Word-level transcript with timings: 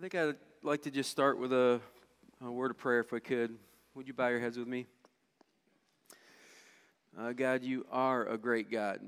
I 0.00 0.02
think 0.02 0.14
I'd 0.14 0.36
like 0.62 0.80
to 0.84 0.90
just 0.90 1.10
start 1.10 1.38
with 1.38 1.52
a, 1.52 1.78
a 2.42 2.50
word 2.50 2.70
of 2.70 2.78
prayer 2.78 3.00
if 3.00 3.12
I 3.12 3.18
could. 3.18 3.58
Would 3.94 4.08
you 4.08 4.14
bow 4.14 4.28
your 4.28 4.40
heads 4.40 4.56
with 4.56 4.66
me? 4.66 4.86
Uh, 7.18 7.32
God, 7.32 7.62
you 7.62 7.84
are 7.92 8.26
a 8.26 8.38
great 8.38 8.70
God. 8.70 9.00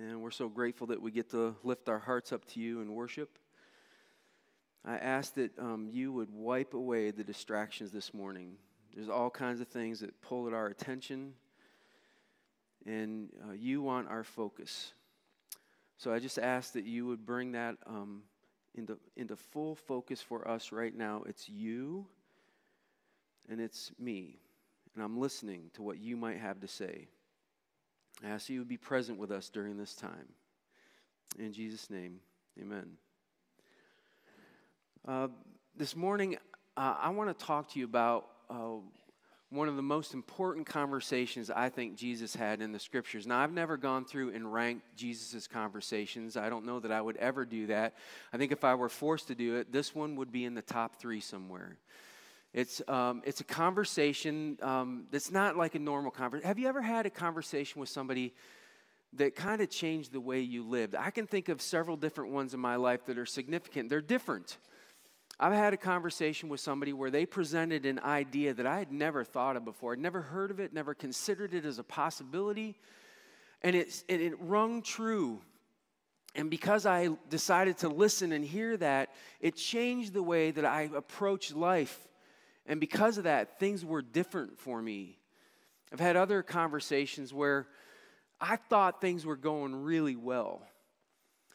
And 0.00 0.20
we're 0.20 0.32
so 0.32 0.48
grateful 0.48 0.88
that 0.88 1.00
we 1.00 1.12
get 1.12 1.30
to 1.30 1.54
lift 1.62 1.88
our 1.88 2.00
hearts 2.00 2.32
up 2.32 2.44
to 2.46 2.60
you 2.60 2.80
in 2.80 2.92
worship. 2.92 3.38
I 4.84 4.96
ask 4.96 5.32
that 5.34 5.56
um, 5.60 5.86
you 5.88 6.12
would 6.12 6.32
wipe 6.32 6.74
away 6.74 7.12
the 7.12 7.22
distractions 7.22 7.92
this 7.92 8.12
morning. 8.12 8.54
There's 8.96 9.08
all 9.08 9.30
kinds 9.30 9.60
of 9.60 9.68
things 9.68 10.00
that 10.00 10.20
pull 10.22 10.48
at 10.48 10.52
our 10.52 10.66
attention, 10.66 11.34
and 12.84 13.28
uh, 13.48 13.52
you 13.52 13.80
want 13.80 14.08
our 14.08 14.24
focus. 14.24 14.92
So 15.98 16.12
I 16.12 16.18
just 16.18 16.40
ask 16.40 16.72
that 16.72 16.84
you 16.84 17.06
would 17.06 17.24
bring 17.24 17.52
that 17.52 17.76
um, 17.86 18.22
into, 18.74 18.98
the 19.16 19.36
full 19.36 19.74
focus 19.74 20.20
for 20.20 20.46
us 20.48 20.72
right 20.72 20.96
now. 20.96 21.22
It's 21.26 21.48
you 21.48 22.06
and 23.48 23.60
it's 23.60 23.92
me. 23.98 24.38
And 24.94 25.04
I'm 25.04 25.18
listening 25.18 25.70
to 25.74 25.82
what 25.82 25.98
you 25.98 26.16
might 26.16 26.38
have 26.38 26.60
to 26.60 26.68
say. 26.68 27.08
I 28.24 28.28
ask 28.28 28.48
you 28.48 28.60
to 28.60 28.64
be 28.64 28.76
present 28.76 29.18
with 29.18 29.30
us 29.30 29.48
during 29.48 29.76
this 29.76 29.94
time. 29.94 30.28
In 31.38 31.52
Jesus' 31.52 31.88
name, 31.88 32.20
amen. 32.60 32.92
Uh, 35.06 35.28
this 35.76 35.96
morning, 35.96 36.36
uh, 36.76 36.96
I 37.00 37.08
want 37.10 37.36
to 37.36 37.44
talk 37.44 37.72
to 37.72 37.78
you 37.78 37.84
about 37.86 38.26
uh, 38.50 38.76
one 39.52 39.68
of 39.68 39.76
the 39.76 39.82
most 39.82 40.14
important 40.14 40.66
conversations 40.66 41.50
I 41.50 41.68
think 41.68 41.96
Jesus 41.96 42.34
had 42.34 42.62
in 42.62 42.72
the 42.72 42.78
scriptures. 42.78 43.26
Now, 43.26 43.38
I've 43.38 43.52
never 43.52 43.76
gone 43.76 44.06
through 44.06 44.32
and 44.34 44.50
ranked 44.50 44.96
Jesus' 44.96 45.46
conversations. 45.46 46.38
I 46.38 46.48
don't 46.48 46.64
know 46.64 46.80
that 46.80 46.90
I 46.90 47.00
would 47.00 47.18
ever 47.18 47.44
do 47.44 47.66
that. 47.66 47.94
I 48.32 48.38
think 48.38 48.50
if 48.50 48.64
I 48.64 48.74
were 48.74 48.88
forced 48.88 49.28
to 49.28 49.34
do 49.34 49.56
it, 49.56 49.70
this 49.70 49.94
one 49.94 50.16
would 50.16 50.32
be 50.32 50.46
in 50.46 50.54
the 50.54 50.62
top 50.62 50.96
three 50.96 51.20
somewhere. 51.20 51.76
It's, 52.54 52.80
um, 52.88 53.22
it's 53.26 53.42
a 53.42 53.44
conversation 53.44 54.58
um, 54.62 55.04
that's 55.10 55.30
not 55.30 55.56
like 55.56 55.74
a 55.74 55.78
normal 55.78 56.10
conversation. 56.10 56.48
Have 56.48 56.58
you 56.58 56.68
ever 56.68 56.82
had 56.82 57.04
a 57.04 57.10
conversation 57.10 57.78
with 57.78 57.90
somebody 57.90 58.34
that 59.14 59.36
kind 59.36 59.60
of 59.60 59.68
changed 59.68 60.12
the 60.12 60.20
way 60.20 60.40
you 60.40 60.62
lived? 60.66 60.94
I 60.94 61.10
can 61.10 61.26
think 61.26 61.50
of 61.50 61.60
several 61.60 61.98
different 61.98 62.32
ones 62.32 62.54
in 62.54 62.60
my 62.60 62.76
life 62.76 63.04
that 63.06 63.18
are 63.18 63.26
significant. 63.26 63.90
They're 63.90 64.00
different. 64.00 64.56
I've 65.40 65.52
had 65.52 65.72
a 65.72 65.78
conversation 65.78 66.48
with 66.48 66.60
somebody 66.60 66.92
where 66.92 67.10
they 67.10 67.26
presented 67.26 67.86
an 67.86 67.98
idea 68.00 68.54
that 68.54 68.66
I 68.66 68.78
had 68.78 68.92
never 68.92 69.24
thought 69.24 69.56
of 69.56 69.64
before. 69.64 69.92
I'd 69.92 69.98
never 69.98 70.20
heard 70.20 70.50
of 70.50 70.60
it, 70.60 70.72
never 70.72 70.94
considered 70.94 71.54
it 71.54 71.64
as 71.64 71.78
a 71.78 71.84
possibility. 71.84 72.78
And 73.62 73.74
it, 73.74 74.04
it, 74.08 74.20
it 74.20 74.34
rung 74.40 74.82
true. 74.82 75.40
And 76.34 76.50
because 76.50 76.86
I 76.86 77.10
decided 77.28 77.78
to 77.78 77.88
listen 77.88 78.32
and 78.32 78.44
hear 78.44 78.76
that, 78.78 79.10
it 79.40 79.56
changed 79.56 80.12
the 80.12 80.22
way 80.22 80.50
that 80.50 80.64
I 80.64 80.90
approached 80.94 81.54
life. 81.54 81.98
And 82.66 82.80
because 82.80 83.18
of 83.18 83.24
that, 83.24 83.58
things 83.58 83.84
were 83.84 84.02
different 84.02 84.58
for 84.58 84.80
me. 84.80 85.18
I've 85.92 86.00
had 86.00 86.16
other 86.16 86.42
conversations 86.42 87.34
where 87.34 87.66
I 88.40 88.56
thought 88.56 89.00
things 89.00 89.26
were 89.26 89.36
going 89.36 89.74
really 89.74 90.16
well. 90.16 90.66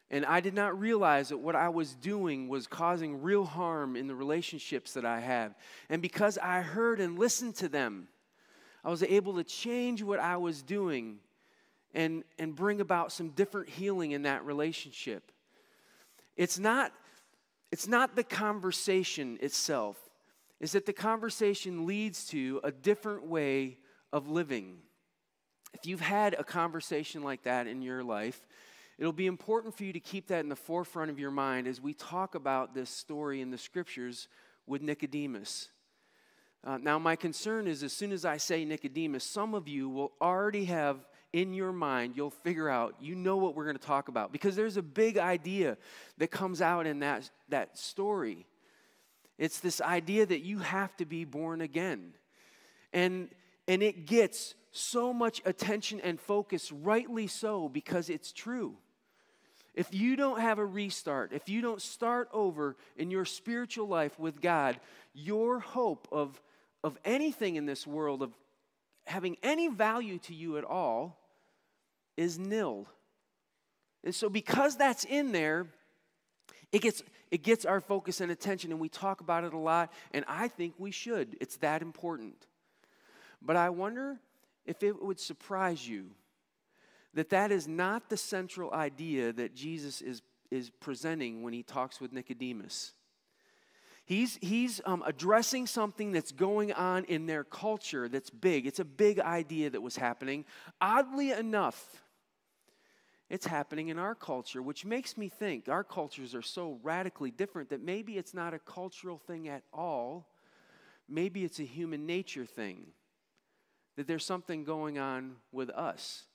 And 0.10 0.26
I 0.26 0.40
did 0.40 0.54
not 0.54 0.80
realize 0.80 1.30
that 1.30 1.38
what 1.38 1.56
I 1.56 1.70
was 1.70 1.94
doing 1.96 2.48
was 2.48 2.66
causing 2.66 3.22
real 3.22 3.44
harm 3.44 3.96
in 3.98 4.08
the 4.08 4.16
relationships 4.16 4.94
that 4.94 5.06
I 5.06 5.20
have. 5.20 5.54
And 5.90 6.02
because 6.02 6.38
I 6.38 6.62
heard 6.62 7.02
and 7.02 7.20
listened 7.20 7.56
to 7.56 7.68
them, 7.68 8.08
I 8.86 8.90
was 8.90 9.04
able 9.04 9.36
to 9.36 9.44
change 9.44 10.02
what 10.02 10.20
I 10.20 10.38
was 10.38 10.62
doing 10.62 11.18
and, 11.94 12.24
and 12.40 12.56
bring 12.56 12.80
about 12.80 13.12
some 13.12 13.30
different 13.30 13.68
healing 13.68 14.12
in 14.12 14.22
that 14.22 14.46
relationship. 14.46 15.32
It's 16.38 16.58
not, 16.58 16.94
it's 17.72 17.88
not 17.88 18.16
the 18.16 18.24
conversation 18.24 19.38
itself, 19.42 19.98
it's 20.62 20.72
that 20.72 20.86
the 20.86 20.94
conversation 20.94 21.86
leads 21.86 22.26
to 22.30 22.62
a 22.64 22.72
different 22.72 23.26
way 23.26 23.78
of 24.14 24.30
living. 24.30 24.78
If 25.74 25.86
you've 25.86 26.02
had 26.02 26.34
a 26.34 26.44
conversation 26.44 27.24
like 27.24 27.44
that 27.44 27.68
in 27.68 27.82
your 27.82 28.04
life, 28.04 28.42
It'll 28.98 29.14
be 29.14 29.28
important 29.28 29.78
for 29.78 29.84
you 29.84 29.94
to 29.94 30.00
keep 30.00 30.28
that 30.28 30.40
in 30.40 30.50
the 30.50 30.56
forefront 30.56 31.12
of 31.12 31.20
your 31.20 31.32
mind 31.32 31.68
as 31.68 31.80
we 31.80 31.94
talk 31.94 32.34
about 32.34 32.74
this 32.74 32.90
story 32.90 33.42
in 33.42 33.52
the 33.52 33.58
scriptures 33.58 34.28
with 34.66 34.82
Nicodemus. 34.82 35.70
Uh, 36.64 36.78
now, 36.78 36.98
my 36.98 37.16
concern 37.16 37.68
is 37.68 37.84
as 37.84 37.94
soon 37.94 38.12
as 38.12 38.26
I 38.26 38.38
say 38.38 38.66
Nicodemus, 38.66 39.24
some 39.24 39.54
of 39.54 39.68
you 39.68 39.88
will 39.88 40.12
already 40.20 40.66
have 40.66 40.98
in 41.34 41.54
your 41.54 41.72
mind, 41.72 42.14
you'll 42.16 42.32
figure 42.32 42.70
out, 42.70 42.96
you 43.00 43.14
know 43.14 43.38
what 43.38 43.56
we're 43.56 43.66
going 43.66 43.78
to 43.78 43.86
talk 43.86 44.08
about 44.08 44.32
because 44.32 44.56
there's 44.56 44.78
a 44.78 44.82
big 44.82 45.18
idea 45.18 45.78
that 46.18 46.32
comes 46.32 46.62
out 46.62 46.88
in 46.88 47.00
that, 47.00 47.30
that 47.50 47.78
story. 47.78 48.46
It's 49.38 49.60
this 49.60 49.82
idea 49.82 50.26
that 50.26 50.40
you 50.40 50.60
have 50.60 50.96
to 50.98 51.06
be 51.06 51.26
born 51.26 51.62
again. 51.62 52.14
And, 52.92 53.30
and 53.68 53.84
it 53.84 54.06
gets 54.06 54.56
so 54.72 55.14
much 55.14 55.42
attention 55.46 56.00
and 56.02 56.20
focus, 56.20 56.72
rightly 56.72 57.28
so, 57.28 57.70
because 57.70 58.10
it's 58.10 58.32
true. 58.32 58.78
If 59.78 59.94
you 59.94 60.16
don't 60.16 60.42
have 60.42 60.58
a 60.58 60.66
restart, 60.66 61.34
if 61.34 61.48
you 61.48 61.62
don't 61.62 61.80
start 61.80 62.30
over 62.34 62.76
in 62.96 63.12
your 63.12 63.26
spiritual 63.26 63.88
life 63.88 64.18
with 64.18 64.42
God, 64.42 64.80
your 65.14 65.60
hope 65.60 66.08
of, 66.12 66.42
of 66.84 66.98
anything 67.06 67.58
in 67.58 67.68
this 67.68 67.86
world, 67.86 68.24
of 68.24 68.34
having 69.06 69.38
any 69.44 69.68
value 69.68 70.18
to 70.18 70.34
you 70.34 70.58
at 70.58 70.64
all, 70.64 71.20
is 72.18 72.40
nil. 72.40 72.88
And 74.04 74.16
so, 74.16 74.30
because 74.30 74.78
that's 74.78 75.06
in 75.06 75.32
there, 75.32 75.68
it 76.72 76.82
gets, 76.82 77.04
it 77.30 77.44
gets 77.44 77.64
our 77.64 77.80
focus 77.80 78.20
and 78.20 78.32
attention, 78.32 78.72
and 78.72 78.80
we 78.80 78.90
talk 78.90 79.22
about 79.22 79.44
it 79.44 79.54
a 79.54 79.60
lot, 79.60 79.94
and 80.12 80.26
I 80.28 80.48
think 80.48 80.74
we 80.80 80.90
should. 80.90 81.38
It's 81.40 81.58
that 81.58 81.84
important. 81.84 82.48
But 83.44 83.58
I 83.58 83.70
wonder 83.70 84.18
if 84.66 84.82
it 84.82 85.04
would 85.04 85.20
surprise 85.20 85.88
you 85.88 86.08
that 87.18 87.32
that 87.32 87.52
is 87.52 87.68
not 87.68 88.10
the 88.10 88.16
central 88.16 88.72
idea 88.72 89.34
that 89.34 89.56
Jesus 89.56 90.04
is, 90.04 90.22
is 90.52 90.70
presenting 90.70 91.42
when 91.42 91.52
he 91.52 91.64
talks 91.64 92.00
with 92.00 92.14
Nicodemus. 92.14 92.94
He's, 94.06 94.38
he's 94.40 94.82
um, 94.86 95.02
addressing 95.04 95.66
something 95.66 96.12
that's 96.12 96.32
going 96.32 96.74
on 96.74 97.06
in 97.06 97.26
their 97.26 97.44
culture 97.44 98.08
that's 98.08 98.30
big. 98.30 98.68
It's 98.68 98.78
a 98.78 98.86
big 98.86 99.20
idea 99.20 99.72
that 99.72 99.82
was 99.82 99.98
happening. 99.98 100.46
Oddly 100.80 101.32
enough, 101.32 102.04
it's 103.32 103.48
happening 103.48 103.88
in 103.88 103.98
our 103.98 104.14
culture, 104.14 104.62
which 104.62 104.86
makes 104.86 105.18
me 105.18 105.28
think 105.28 105.68
our 105.68 105.84
cultures 105.84 106.36
are 106.36 106.44
so 106.44 106.80
radically 106.84 107.32
different 107.32 107.70
that 107.70 107.82
maybe 107.82 108.20
it's 108.20 108.36
not 108.36 108.54
a 108.54 108.60
cultural 108.60 109.18
thing 109.18 109.48
at 109.48 109.64
all. 109.74 110.30
Maybe 111.10 111.44
it's 111.44 111.60
a 111.60 111.64
human 111.64 112.06
nature 112.06 112.46
thing. 112.46 112.86
That 113.96 114.06
there's 114.06 114.24
something 114.24 114.64
going 114.64 115.00
on 115.00 115.38
with 115.52 115.72
us. 115.72 116.28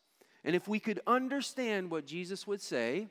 And 0.45 0.57
if 0.57 0.67
we 0.67 0.81
could 0.81 1.01
understand 1.07 1.91
what 1.91 2.07
Jesus 2.07 2.47
would 2.47 2.61
say, 2.61 3.09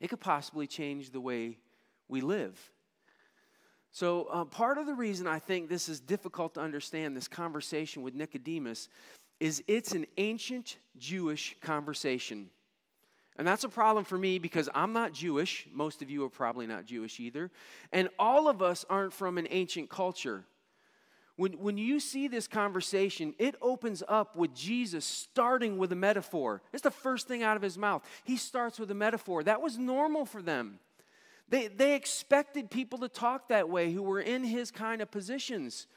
it 0.00 0.08
could 0.08 0.20
possibly 0.20 0.66
change 0.66 1.10
the 1.10 1.20
way 1.20 1.58
we 2.08 2.20
live. 2.20 2.58
So, 3.90 4.24
uh, 4.24 4.44
part 4.44 4.78
of 4.78 4.86
the 4.86 4.94
reason 4.94 5.26
I 5.26 5.38
think 5.38 5.68
this 5.68 5.88
is 5.88 6.00
difficult 6.00 6.54
to 6.54 6.60
understand, 6.60 7.16
this 7.16 7.28
conversation 7.28 8.02
with 8.02 8.14
Nicodemus, 8.14 8.88
is 9.38 9.62
it's 9.68 9.92
an 9.92 10.06
ancient 10.16 10.78
Jewish 10.98 11.56
conversation. 11.60 12.50
And 13.36 13.46
that's 13.46 13.64
a 13.64 13.68
problem 13.68 14.04
for 14.04 14.16
me 14.16 14.38
because 14.38 14.68
I'm 14.74 14.92
not 14.92 15.12
Jewish. 15.12 15.66
Most 15.72 16.02
of 16.02 16.10
you 16.10 16.24
are 16.24 16.28
probably 16.30 16.66
not 16.66 16.86
Jewish 16.86 17.18
either. 17.18 17.50
And 17.92 18.08
all 18.18 18.48
of 18.48 18.62
us 18.62 18.84
aren't 18.88 19.12
from 19.12 19.38
an 19.38 19.48
ancient 19.50 19.90
culture. 19.90 20.44
When, 21.36 21.54
when 21.54 21.78
you 21.78 21.98
see 21.98 22.28
this 22.28 22.46
conversation, 22.46 23.34
it 23.38 23.56
opens 23.60 24.02
up 24.06 24.36
with 24.36 24.54
Jesus 24.54 25.04
starting 25.04 25.78
with 25.78 25.90
a 25.90 25.96
metaphor. 25.96 26.62
It's 26.72 26.82
the 26.82 26.92
first 26.92 27.26
thing 27.26 27.42
out 27.42 27.56
of 27.56 27.62
his 27.62 27.76
mouth. 27.76 28.04
He 28.22 28.36
starts 28.36 28.78
with 28.78 28.90
a 28.90 28.94
metaphor. 28.94 29.42
That 29.42 29.60
was 29.60 29.76
normal 29.76 30.26
for 30.26 30.42
them. 30.42 30.78
They, 31.48 31.66
they 31.66 31.94
expected 31.94 32.70
people 32.70 32.98
to 33.00 33.08
talk 33.08 33.48
that 33.48 33.68
way 33.68 33.92
who 33.92 34.02
were 34.02 34.20
in 34.20 34.44
his 34.44 34.70
kind 34.70 35.02
of 35.02 35.10
positions. 35.10 35.88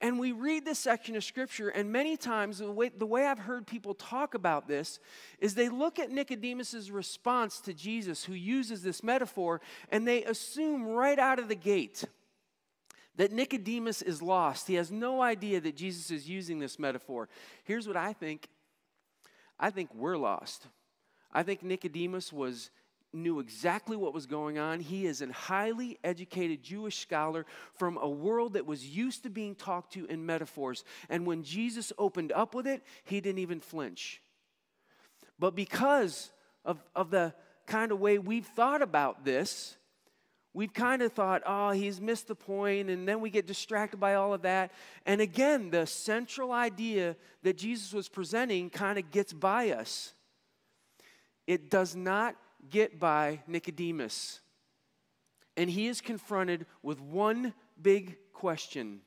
And 0.00 0.18
we 0.18 0.32
read 0.32 0.64
this 0.64 0.78
section 0.78 1.16
of 1.16 1.24
scripture, 1.24 1.70
and 1.70 1.90
many 1.90 2.16
times 2.18 2.58
the 2.58 2.70
way, 2.70 2.90
the 2.90 3.06
way 3.06 3.26
I've 3.26 3.38
heard 3.38 3.66
people 3.66 3.94
talk 3.94 4.34
about 4.34 4.68
this 4.68 5.00
is 5.38 5.54
they 5.54 5.70
look 5.70 5.98
at 5.98 6.10
Nicodemus's 6.10 6.90
response 6.90 7.60
to 7.60 7.72
Jesus, 7.72 8.22
who 8.22 8.34
uses 8.34 8.82
this 8.82 9.02
metaphor, 9.02 9.60
and 9.90 10.06
they 10.06 10.22
assume 10.24 10.86
right 10.86 11.18
out 11.18 11.38
of 11.38 11.48
the 11.48 11.54
gate 11.54 12.04
that 13.16 13.32
Nicodemus 13.32 14.02
is 14.02 14.22
lost. 14.22 14.68
He 14.68 14.74
has 14.74 14.90
no 14.90 15.22
idea 15.22 15.60
that 15.60 15.76
Jesus 15.76 16.10
is 16.10 16.28
using 16.28 16.58
this 16.58 16.78
metaphor. 16.78 17.28
Here's 17.64 17.86
what 17.86 17.96
I 17.96 18.12
think 18.12 18.48
I 19.58 19.70
think 19.70 19.94
we're 19.94 20.18
lost. 20.18 20.66
I 21.32 21.42
think 21.42 21.62
Nicodemus 21.62 22.32
was 22.32 22.70
knew 23.12 23.40
exactly 23.40 23.96
what 23.96 24.12
was 24.12 24.26
going 24.26 24.58
on. 24.58 24.80
He 24.80 25.06
is 25.06 25.22
a 25.22 25.32
highly 25.32 25.98
educated 26.04 26.62
Jewish 26.62 26.98
scholar 26.98 27.46
from 27.74 27.96
a 27.96 28.08
world 28.08 28.52
that 28.54 28.66
was 28.66 28.86
used 28.86 29.22
to 29.22 29.30
being 29.30 29.54
talked 29.54 29.94
to 29.94 30.04
in 30.06 30.26
metaphors. 30.26 30.84
And 31.08 31.26
when 31.26 31.42
Jesus 31.42 31.92
opened 31.98 32.32
up 32.32 32.54
with 32.54 32.66
it, 32.66 32.82
he 33.04 33.20
didn't 33.20 33.38
even 33.38 33.60
flinch. 33.60 34.20
But 35.38 35.54
because 35.54 36.30
of, 36.64 36.82
of 36.94 37.10
the 37.10 37.34
kind 37.66 37.92
of 37.92 38.00
way 38.00 38.18
we've 38.18 38.46
thought 38.46 38.82
about 38.82 39.24
this, 39.24 39.76
we've 40.56 40.72
kind 40.72 41.02
of 41.02 41.12
thought, 41.12 41.42
oh, 41.44 41.70
he's 41.72 42.00
missed 42.00 42.28
the 42.28 42.34
point, 42.34 42.88
and 42.88 43.06
then 43.06 43.20
we 43.20 43.28
get 43.28 43.46
distracted 43.46 43.98
by 43.98 44.14
all 44.14 44.32
of 44.32 44.40
that. 44.40 44.72
And 45.04 45.20
again, 45.20 45.68
the 45.70 45.86
central 45.86 46.50
idea 46.50 47.14
that 47.42 47.58
Jesus 47.58 47.92
was 47.92 48.08
presenting 48.08 48.70
kind 48.70 48.98
of 48.98 49.10
gets 49.10 49.34
by 49.34 49.72
us. 49.72 50.14
It 51.46 51.70
does 51.70 51.94
not 51.94 52.36
get 52.70 52.98
by 52.98 53.42
Nicodemus. 53.46 54.40
And 55.58 55.68
he 55.68 55.88
is 55.88 56.00
confronted 56.00 56.64
with 56.82 57.00
one 57.00 57.52
big 57.80 58.16
question 58.32 59.02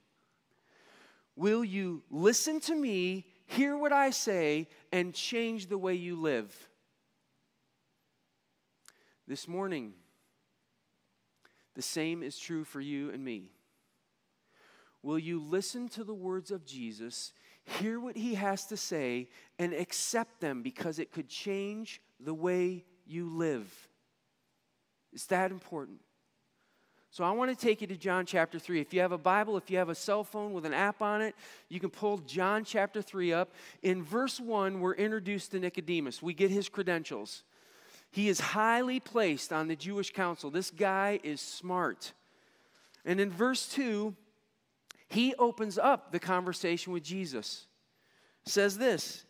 Will 1.35 1.63
you 1.63 2.03
listen 2.11 2.59
to 2.61 2.75
me, 2.75 3.25
hear 3.47 3.75
what 3.75 3.91
I 3.91 4.11
say, 4.11 4.67
and 4.91 5.15
change 5.15 5.65
the 5.65 5.79
way 5.79 5.95
you 5.95 6.21
live? 6.21 6.53
This 9.27 9.47
morning, 9.47 9.93
the 11.79 11.83
same 11.83 12.23
is 12.23 12.37
true 12.37 12.65
for 12.65 12.81
you 12.81 13.09
and 13.09 13.23
me. 13.23 13.53
Will 15.01 15.17
you 15.17 15.41
listen 15.41 15.87
to 15.87 16.03
the 16.03 16.13
words 16.13 16.51
of 16.51 16.65
Jesus, 16.65 17.31
hear 17.63 18.01
what 18.01 18.17
he 18.17 18.35
has 18.35 18.65
to 18.65 18.75
say, 18.75 19.29
and 19.57 19.71
accept 19.71 20.41
them 20.41 20.61
because 20.61 20.99
it 20.99 21.13
could 21.13 21.29
change 21.29 22.01
the 22.19 22.33
way 22.33 22.83
you 23.07 23.29
live? 23.29 23.73
It's 25.13 25.27
that 25.27 25.51
important. 25.51 26.01
So 27.11 27.23
I 27.23 27.31
want 27.31 27.57
to 27.57 27.65
take 27.65 27.79
you 27.79 27.87
to 27.87 27.95
John 27.95 28.25
chapter 28.25 28.59
3. 28.59 28.81
If 28.81 28.93
you 28.93 28.99
have 28.99 29.13
a 29.13 29.17
Bible, 29.17 29.55
if 29.55 29.71
you 29.71 29.77
have 29.77 29.87
a 29.87 29.95
cell 29.95 30.25
phone 30.25 30.51
with 30.51 30.65
an 30.65 30.73
app 30.73 31.01
on 31.01 31.21
it, 31.21 31.33
you 31.69 31.79
can 31.79 31.91
pull 31.91 32.17
John 32.17 32.65
chapter 32.65 33.01
3 33.01 33.31
up. 33.31 33.53
In 33.83 34.03
verse 34.03 34.37
1, 34.37 34.81
we're 34.81 34.95
introduced 34.95 35.51
to 35.51 35.61
Nicodemus. 35.61 36.21
We 36.21 36.33
get 36.33 36.51
his 36.51 36.67
credentials. 36.67 37.43
He 38.11 38.27
is 38.29 38.39
highly 38.39 38.99
placed 38.99 39.53
on 39.53 39.67
the 39.67 39.75
Jewish 39.75 40.11
council. 40.11 40.49
This 40.49 40.71
guy 40.71 41.19
is 41.23 41.41
smart. 41.41 42.13
And 43.05 43.19
in 43.19 43.31
verse 43.31 43.67
2, 43.69 44.15
he 45.07 45.33
opens 45.35 45.77
up 45.77 46.11
the 46.11 46.19
conversation 46.19 46.93
with 46.93 47.03
Jesus. 47.03 47.67
Says 48.45 48.77
this 48.77 49.25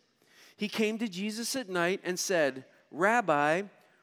He 0.56 0.68
came 0.68 0.98
to 0.98 1.08
Jesus 1.08 1.56
at 1.56 1.68
night 1.68 2.00
and 2.04 2.18
said, 2.18 2.64
Rabbi, 2.90 3.62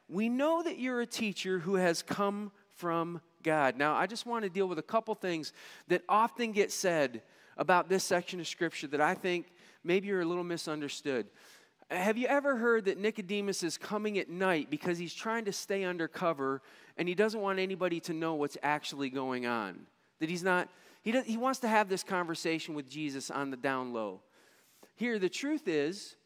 we 0.09 0.29
know 0.29 0.63
that 0.63 0.79
you're 0.79 1.01
a 1.01 1.07
teacher 1.07 1.59
who 1.59 1.75
has 1.75 2.01
come 2.01 2.51
from 2.75 3.21
God. 3.44 3.77
Now, 3.77 3.95
I 3.95 4.07
just 4.07 4.25
want 4.25 4.44
to 4.44 4.50
deal 4.50 4.68
with 4.68 4.79
a 4.79 4.83
couple 4.83 5.15
things 5.15 5.53
that 5.88 6.03
often 6.07 6.51
get 6.51 6.71
said 6.71 7.21
about 7.57 7.89
this 7.89 8.03
section 8.03 8.39
of 8.39 8.47
Scripture 8.47 8.88
that 8.88 9.01
I 9.01 9.15
think 9.15 9.47
maybe 9.83 10.07
you're 10.07 10.21
a 10.21 10.25
little 10.25 10.44
misunderstood. 10.44 11.27
Have 11.89 12.18
you 12.18 12.28
ever 12.28 12.57
heard 12.57 12.86
that 12.86 12.98
Nicodemus 12.98 13.63
is 13.63 13.78
coming 13.78 14.18
at 14.18 14.30
night 14.30 14.69
because 14.69 14.98
he's 14.98 15.13
trying 15.13 15.45
to 15.45 15.54
stay 15.54 15.86
undercover 15.86 16.62
and 16.98 17.07
he 17.07 17.16
doesn't 17.16 17.39
want 17.39 17.60
anybody 17.60 18.01
to 18.01 18.13
know 18.13 18.34
what's 18.34 18.57
actually 18.62 19.10
going 19.10 19.45
on? 19.45 19.86
That 20.19 20.30
he's 20.30 20.44
not, 20.44 20.68
he, 21.01 21.12
does, 21.13 21.25
he 21.25 21.38
wants 21.38 21.60
to 21.60 21.68
have 21.69 21.88
this 21.88 22.04
conversation 22.04 22.74
with 22.74 22.89
Jesus 22.89 23.31
on 23.31 23.51
the 23.51 23.57
down 23.57 23.94
low. 23.94 24.19
Here, 24.95 25.18
the 25.18 25.30
truth 25.30 25.68
is 25.68 26.18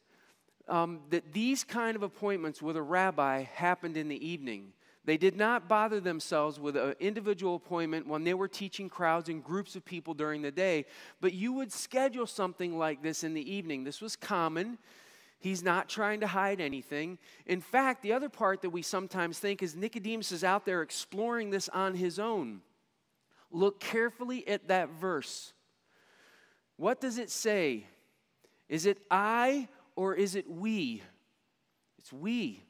um, 0.67 1.01
that 1.11 1.31
these 1.31 1.63
kind 1.63 1.95
of 1.95 2.01
appointments 2.01 2.61
with 2.61 2.75
a 2.75 2.81
rabbi 2.81 3.43
happened 3.43 3.97
in 3.97 4.07
the 4.07 4.25
evening. 4.27 4.73
They 5.03 5.17
did 5.17 5.35
not 5.35 5.67
bother 5.67 5.99
themselves 5.99 6.59
with 6.59 6.75
an 6.75 6.95
individual 6.99 7.55
appointment 7.55 8.07
when 8.07 8.23
they 8.23 8.33
were 8.33 8.47
teaching 8.47 8.87
crowds 8.89 9.29
and 9.29 9.43
groups 9.43 9.75
of 9.75 9.83
people 9.83 10.13
during 10.13 10.41
the 10.41 10.51
day, 10.51 10.85
but 11.19 11.33
you 11.33 11.53
would 11.53 11.71
schedule 11.71 12.27
something 12.27 12.77
like 12.77 13.03
this 13.03 13.23
in 13.23 13.33
the 13.33 13.51
evening. 13.51 13.83
This 13.83 14.01
was 14.01 14.15
common. 14.15 14.77
He's 15.41 15.63
not 15.63 15.89
trying 15.89 16.19
to 16.19 16.27
hide 16.27 16.61
anything. 16.61 17.17
In 17.47 17.61
fact, 17.61 18.03
the 18.03 18.13
other 18.13 18.29
part 18.29 18.61
that 18.61 18.69
we 18.69 18.83
sometimes 18.83 19.39
think 19.39 19.63
is 19.63 19.75
Nicodemus 19.75 20.31
is 20.31 20.43
out 20.43 20.65
there 20.65 20.83
exploring 20.83 21.49
this 21.49 21.67
on 21.69 21.95
his 21.95 22.19
own. 22.19 22.61
Look 23.49 23.79
carefully 23.79 24.47
at 24.47 24.67
that 24.67 24.89
verse. 24.91 25.53
What 26.77 27.01
does 27.01 27.17
it 27.17 27.31
say? 27.31 27.87
Is 28.69 28.85
it 28.85 28.99
I 29.09 29.67
or 29.95 30.13
is 30.13 30.35
it 30.35 30.47
we? 30.47 31.01
It's 31.97 32.13
we. 32.13 32.63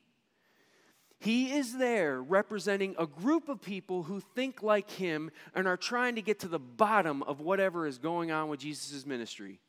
He 1.19 1.51
is 1.51 1.77
there 1.77 2.21
representing 2.21 2.95
a 2.97 3.05
group 3.05 3.49
of 3.49 3.61
people 3.61 4.03
who 4.03 4.21
think 4.33 4.63
like 4.63 4.89
him 4.89 5.29
and 5.53 5.67
are 5.67 5.77
trying 5.77 6.15
to 6.15 6.21
get 6.21 6.39
to 6.39 6.47
the 6.47 6.57
bottom 6.57 7.21
of 7.23 7.41
whatever 7.41 7.85
is 7.85 7.97
going 7.97 8.31
on 8.31 8.47
with 8.47 8.61
Jesus' 8.61 9.05
ministry. 9.05 9.59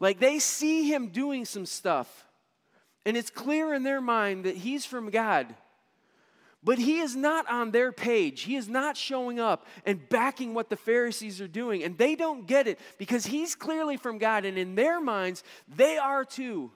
Like 0.00 0.18
they 0.18 0.38
see 0.38 0.90
him 0.90 1.08
doing 1.08 1.44
some 1.44 1.66
stuff, 1.66 2.26
and 3.06 3.16
it's 3.16 3.30
clear 3.30 3.74
in 3.74 3.82
their 3.82 4.00
mind 4.00 4.44
that 4.44 4.56
he's 4.56 4.84
from 4.84 5.10
God. 5.10 5.54
But 6.62 6.78
he 6.78 6.98
is 6.98 7.16
not 7.16 7.50
on 7.50 7.70
their 7.70 7.90
page. 7.90 8.42
He 8.42 8.56
is 8.56 8.68
not 8.68 8.96
showing 8.96 9.40
up 9.40 9.66
and 9.86 10.06
backing 10.10 10.52
what 10.52 10.68
the 10.68 10.76
Pharisees 10.76 11.40
are 11.40 11.48
doing. 11.48 11.82
And 11.82 11.96
they 11.96 12.14
don't 12.14 12.46
get 12.46 12.68
it 12.68 12.78
because 12.98 13.24
he's 13.24 13.54
clearly 13.54 13.96
from 13.96 14.18
God. 14.18 14.44
And 14.44 14.58
in 14.58 14.74
their 14.74 15.00
minds, 15.00 15.42
they 15.74 15.96
are 15.96 16.22
too. 16.22 16.70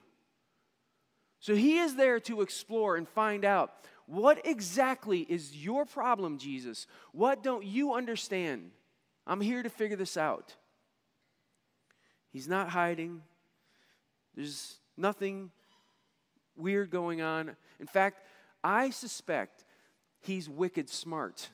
So 1.39 1.53
he 1.53 1.77
is 1.77 1.95
there 1.95 2.19
to 2.21 2.41
explore 2.41 2.95
and 2.95 3.07
find 3.07 3.45
out 3.45 3.73
what 4.07 4.43
exactly 4.45 5.19
is 5.19 5.55
your 5.55 5.85
problem, 5.85 6.39
Jesus? 6.39 6.87
What 7.11 7.43
don't 7.43 7.63
you 7.63 7.93
understand? 7.93 8.71
I'm 9.27 9.41
here 9.41 9.61
to 9.61 9.69
figure 9.69 9.97
this 9.97 10.17
out. 10.17 10.55
He's 12.35 12.49
not 12.49 12.67
hiding. 12.67 13.21
There's 14.35 14.75
nothing 14.97 15.51
weird 16.57 16.89
going 16.89 17.21
on. 17.21 17.55
In 17.79 17.87
fact, 17.87 18.27
I 18.61 18.89
suspect 18.89 19.63
he's 20.19 20.49
wicked 20.49 20.89
smart. 20.89 21.47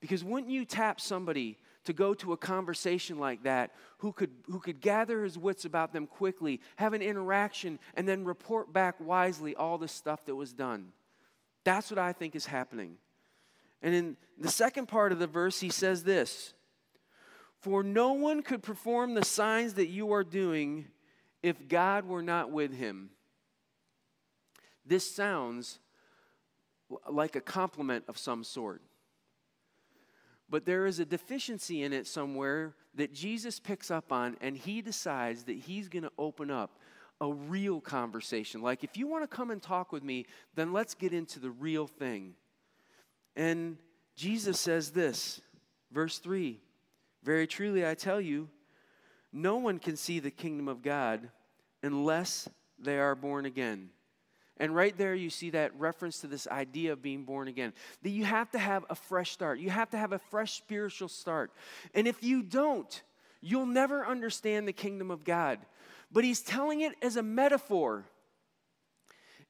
Because 0.00 0.24
wouldn't 0.24 0.50
you 0.50 0.64
tap 0.64 1.00
somebody 1.00 1.56
to 1.84 1.92
go 1.92 2.14
to 2.14 2.32
a 2.32 2.36
conversation 2.36 3.20
like 3.20 3.44
that 3.44 3.70
who 3.98 4.10
could, 4.10 4.32
who 4.50 4.58
could 4.58 4.80
gather 4.80 5.22
his 5.22 5.38
wits 5.38 5.64
about 5.64 5.92
them 5.92 6.08
quickly, 6.08 6.60
have 6.74 6.92
an 6.92 7.00
interaction, 7.00 7.78
and 7.94 8.08
then 8.08 8.24
report 8.24 8.72
back 8.72 8.96
wisely 8.98 9.54
all 9.54 9.78
the 9.78 9.86
stuff 9.86 10.26
that 10.26 10.34
was 10.34 10.52
done? 10.52 10.88
That's 11.62 11.92
what 11.92 12.00
I 12.00 12.12
think 12.12 12.34
is 12.34 12.46
happening. 12.46 12.96
And 13.80 13.94
in 13.94 14.16
the 14.36 14.50
second 14.50 14.88
part 14.88 15.12
of 15.12 15.20
the 15.20 15.28
verse, 15.28 15.60
he 15.60 15.68
says 15.68 16.02
this 16.02 16.54
for 17.64 17.82
no 17.82 18.12
one 18.12 18.42
could 18.42 18.62
perform 18.62 19.14
the 19.14 19.24
signs 19.24 19.72
that 19.74 19.86
you 19.86 20.12
are 20.12 20.22
doing 20.22 20.84
if 21.42 21.66
God 21.66 22.04
were 22.04 22.20
not 22.20 22.50
with 22.50 22.74
him. 22.74 23.08
This 24.84 25.10
sounds 25.10 25.78
like 27.10 27.36
a 27.36 27.40
compliment 27.40 28.04
of 28.06 28.18
some 28.18 28.44
sort. 28.44 28.82
But 30.50 30.66
there 30.66 30.84
is 30.84 30.98
a 30.98 31.06
deficiency 31.06 31.82
in 31.82 31.94
it 31.94 32.06
somewhere 32.06 32.74
that 32.96 33.14
Jesus 33.14 33.58
picks 33.58 33.90
up 33.90 34.12
on, 34.12 34.36
and 34.42 34.58
he 34.58 34.82
decides 34.82 35.44
that 35.44 35.56
he's 35.56 35.88
going 35.88 36.02
to 36.02 36.12
open 36.18 36.50
up 36.50 36.78
a 37.22 37.32
real 37.32 37.80
conversation. 37.80 38.60
Like, 38.60 38.84
if 38.84 38.98
you 38.98 39.06
want 39.06 39.22
to 39.22 39.36
come 39.36 39.50
and 39.50 39.62
talk 39.62 39.90
with 39.90 40.04
me, 40.04 40.26
then 40.54 40.74
let's 40.74 40.92
get 40.92 41.14
into 41.14 41.40
the 41.40 41.50
real 41.50 41.86
thing. 41.86 42.34
And 43.36 43.78
Jesus 44.16 44.60
says 44.60 44.90
this, 44.90 45.40
verse 45.90 46.18
3 46.18 46.60
very 47.24 47.46
truly, 47.46 47.86
I 47.86 47.94
tell 47.94 48.20
you, 48.20 48.48
no 49.32 49.56
one 49.56 49.78
can 49.78 49.96
see 49.96 50.20
the 50.20 50.30
kingdom 50.30 50.68
of 50.68 50.82
God 50.82 51.30
unless 51.82 52.48
they 52.78 52.98
are 52.98 53.14
born 53.14 53.46
again. 53.46 53.90
And 54.58 54.74
right 54.74 54.96
there, 54.96 55.14
you 55.14 55.30
see 55.30 55.50
that 55.50 55.76
reference 55.78 56.20
to 56.20 56.28
this 56.28 56.46
idea 56.46 56.92
of 56.92 57.02
being 57.02 57.24
born 57.24 57.48
again. 57.48 57.72
That 58.02 58.10
you 58.10 58.24
have 58.24 58.50
to 58.52 58.58
have 58.58 58.84
a 58.88 58.94
fresh 58.94 59.32
start. 59.32 59.58
You 59.58 59.70
have 59.70 59.90
to 59.90 59.98
have 59.98 60.12
a 60.12 60.18
fresh 60.18 60.52
spiritual 60.52 61.08
start. 61.08 61.50
And 61.92 62.06
if 62.06 62.22
you 62.22 62.42
don't, 62.42 63.02
you'll 63.40 63.66
never 63.66 64.06
understand 64.06 64.68
the 64.68 64.72
kingdom 64.72 65.10
of 65.10 65.24
God. 65.24 65.58
But 66.12 66.22
he's 66.22 66.40
telling 66.40 66.82
it 66.82 66.94
as 67.02 67.16
a 67.16 67.22
metaphor. 67.22 68.04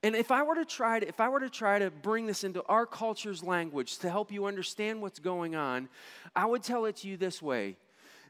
And 0.04 0.14
if 0.14 0.30
I 0.30 0.42
were 0.42 0.56
to 0.56 0.66
try 0.66 1.00
to, 1.00 1.08
if 1.08 1.18
I 1.18 1.30
were 1.30 1.40
to 1.40 1.48
try 1.48 1.78
to 1.78 1.90
bring 1.90 2.26
this 2.26 2.44
into 2.44 2.62
our 2.64 2.84
culture's 2.84 3.42
language 3.42 3.96
to 4.00 4.10
help 4.10 4.30
you 4.30 4.44
understand 4.44 5.00
what's 5.00 5.18
going 5.18 5.56
on, 5.56 5.88
I 6.36 6.44
would 6.44 6.62
tell 6.62 6.84
it 6.84 6.96
to 6.96 7.08
you 7.08 7.16
this 7.16 7.40
way. 7.40 7.78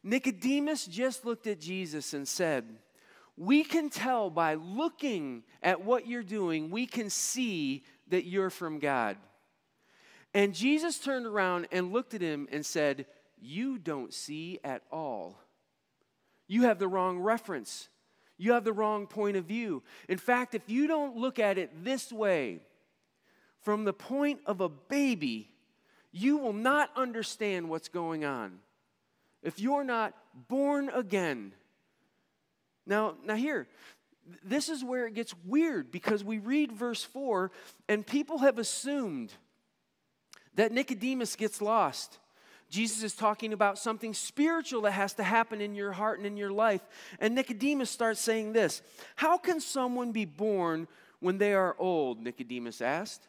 Nicodemus 0.04 0.86
just 0.86 1.24
looked 1.24 1.48
at 1.48 1.60
Jesus 1.60 2.14
and 2.14 2.28
said, 2.28 2.64
We 3.36 3.64
can 3.64 3.90
tell 3.90 4.30
by 4.30 4.54
looking 4.54 5.42
at 5.64 5.84
what 5.84 6.06
you're 6.06 6.22
doing, 6.22 6.70
we 6.70 6.86
can 6.86 7.10
see 7.10 7.82
that 8.06 8.24
you're 8.24 8.50
from 8.50 8.78
God. 8.78 9.16
And 10.32 10.54
Jesus 10.54 11.00
turned 11.00 11.26
around 11.26 11.66
and 11.72 11.92
looked 11.92 12.14
at 12.14 12.20
him 12.20 12.46
and 12.52 12.64
said, 12.64 13.06
You 13.40 13.78
don't 13.78 14.14
see 14.14 14.60
at 14.62 14.82
all. 14.92 15.40
You 16.46 16.62
have 16.62 16.78
the 16.78 16.86
wrong 16.86 17.18
reference. 17.18 17.88
You 18.36 18.52
have 18.52 18.64
the 18.64 18.72
wrong 18.72 19.06
point 19.06 19.36
of 19.36 19.44
view. 19.44 19.82
In 20.08 20.18
fact, 20.18 20.54
if 20.54 20.62
you 20.68 20.86
don't 20.86 21.16
look 21.16 21.38
at 21.38 21.58
it 21.58 21.84
this 21.84 22.12
way, 22.12 22.60
from 23.60 23.84
the 23.84 23.92
point 23.92 24.40
of 24.46 24.60
a 24.60 24.68
baby, 24.68 25.50
you 26.12 26.36
will 26.38 26.52
not 26.52 26.90
understand 26.96 27.68
what's 27.68 27.88
going 27.88 28.24
on. 28.24 28.58
If 29.42 29.60
you're 29.60 29.84
not 29.84 30.14
born 30.48 30.90
again. 30.90 31.52
Now, 32.86 33.14
now 33.24 33.34
here, 33.34 33.68
this 34.44 34.68
is 34.68 34.84
where 34.84 35.06
it 35.06 35.14
gets 35.14 35.34
weird 35.44 35.90
because 35.90 36.24
we 36.24 36.38
read 36.38 36.72
verse 36.72 37.02
4 37.02 37.50
and 37.88 38.06
people 38.06 38.38
have 38.38 38.58
assumed 38.58 39.32
that 40.54 40.72
Nicodemus 40.72 41.36
gets 41.36 41.60
lost. 41.60 42.18
Jesus 42.74 43.04
is 43.04 43.14
talking 43.14 43.52
about 43.52 43.78
something 43.78 44.12
spiritual 44.12 44.82
that 44.82 44.90
has 44.90 45.14
to 45.14 45.22
happen 45.22 45.60
in 45.60 45.76
your 45.76 45.92
heart 45.92 46.18
and 46.18 46.26
in 46.26 46.36
your 46.36 46.50
life. 46.50 46.80
And 47.20 47.32
Nicodemus 47.36 47.88
starts 47.88 48.20
saying 48.20 48.52
this 48.52 48.82
How 49.14 49.38
can 49.38 49.60
someone 49.60 50.10
be 50.10 50.24
born 50.24 50.88
when 51.20 51.38
they 51.38 51.54
are 51.54 51.76
old? 51.78 52.20
Nicodemus 52.20 52.80
asked. 52.80 53.28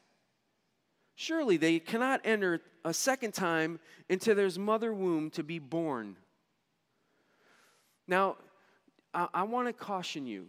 Surely 1.13 1.57
they 1.57 1.77
cannot 1.77 2.21
enter 2.23 2.59
a 2.83 2.91
second 2.91 3.35
time 3.35 3.79
into 4.09 4.33
their 4.33 4.49
mother 4.57 4.91
womb 4.91 5.29
to 5.29 5.43
be 5.43 5.59
born. 5.59 6.17
Now, 8.07 8.37
I, 9.13 9.27
I 9.31 9.43
want 9.43 9.67
to 9.67 9.73
caution 9.73 10.25
you 10.25 10.47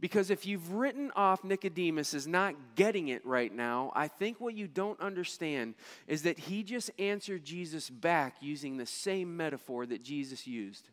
because 0.00 0.30
if 0.30 0.46
you've 0.46 0.72
written 0.72 1.10
off 1.16 1.42
Nicodemus 1.42 2.14
as 2.14 2.26
not 2.26 2.54
getting 2.76 3.08
it 3.08 3.24
right 3.26 3.52
now, 3.52 3.92
I 3.96 4.06
think 4.06 4.40
what 4.40 4.54
you 4.54 4.68
don't 4.68 5.00
understand 5.00 5.74
is 6.06 6.22
that 6.22 6.38
he 6.38 6.62
just 6.62 6.90
answered 6.98 7.44
Jesus 7.44 7.90
back 7.90 8.36
using 8.40 8.76
the 8.76 8.86
same 8.86 9.36
metaphor 9.36 9.86
that 9.86 10.04
Jesus 10.04 10.46
used. 10.46 10.88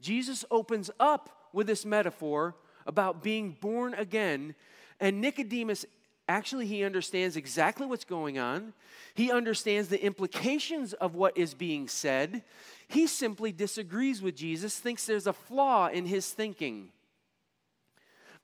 Jesus 0.00 0.44
opens 0.50 0.90
up 1.00 1.48
with 1.52 1.66
this 1.66 1.84
metaphor 1.84 2.54
about 2.86 3.22
being 3.22 3.56
born 3.60 3.94
again, 3.94 4.54
and 5.00 5.20
Nicodemus 5.20 5.84
actually 6.28 6.66
he 6.66 6.84
understands 6.84 7.36
exactly 7.36 7.86
what's 7.86 8.04
going 8.04 8.38
on. 8.38 8.72
He 9.14 9.32
understands 9.32 9.88
the 9.88 10.02
implications 10.02 10.92
of 10.92 11.14
what 11.14 11.36
is 11.36 11.54
being 11.54 11.88
said. 11.88 12.42
He 12.86 13.06
simply 13.06 13.50
disagrees 13.50 14.22
with 14.22 14.36
Jesus, 14.36 14.78
thinks 14.78 15.06
there's 15.06 15.26
a 15.26 15.32
flaw 15.32 15.88
in 15.88 16.06
his 16.06 16.30
thinking 16.30 16.90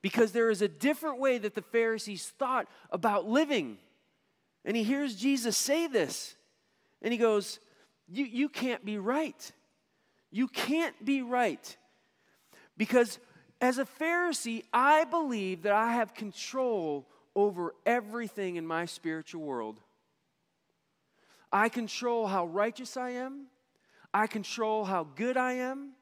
because 0.03 0.33
there 0.33 0.51
is 0.51 0.63
a 0.63 0.69
different 0.69 1.19
way 1.19 1.39
that 1.39 1.55
the 1.55 1.63
Pharisees 1.63 2.33
thought 2.39 2.67
about 2.91 3.29
living. 3.29 3.79
And 4.65 4.77
he 4.77 4.83
hears 4.83 5.15
Jesus 5.15 5.57
say 5.57 5.87
this, 5.87 6.35
and 7.03 7.13
he 7.13 7.19
goes, 7.19 7.59
You, 8.09 8.25
you 8.25 8.49
can't 8.49 8.85
be 8.85 8.99
right. 8.99 9.53
You 10.31 10.49
can't 10.49 11.05
be 11.05 11.23
right. 11.23 11.77
Because 12.77 13.19
as 13.61 13.79
a 13.79 13.85
Pharisee, 13.85 14.65
I 14.73 15.05
believe 15.05 15.63
that 15.63 15.73
I 15.73 15.93
have 15.93 16.15
control 16.15 17.07
over 17.35 17.75
everything 17.85 18.57
in 18.57 18.67
my 18.67 18.87
spiritual 18.87 19.43
world. 19.43 19.81
I 21.53 21.69
control 21.69 22.27
how 22.27 22.47
righteous 22.47 22.97
I 22.97 23.11
am, 23.11 23.47
I 24.15 24.27
control 24.27 24.85
how 24.85 25.05
good 25.15 25.37
I 25.37 25.55
am. 25.55 25.93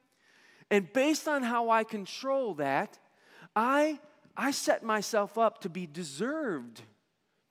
And 0.71 0.93
based 0.93 1.27
on 1.27 1.43
how 1.43 1.71
I 1.71 1.83
control 1.83 2.55
that, 2.55 2.99
I, 3.55 3.99
I 4.37 4.51
set 4.51 4.83
myself 4.83 5.39
up 5.39 5.63
to 5.63 5.69
be 5.69 5.87
deserved 5.87 6.83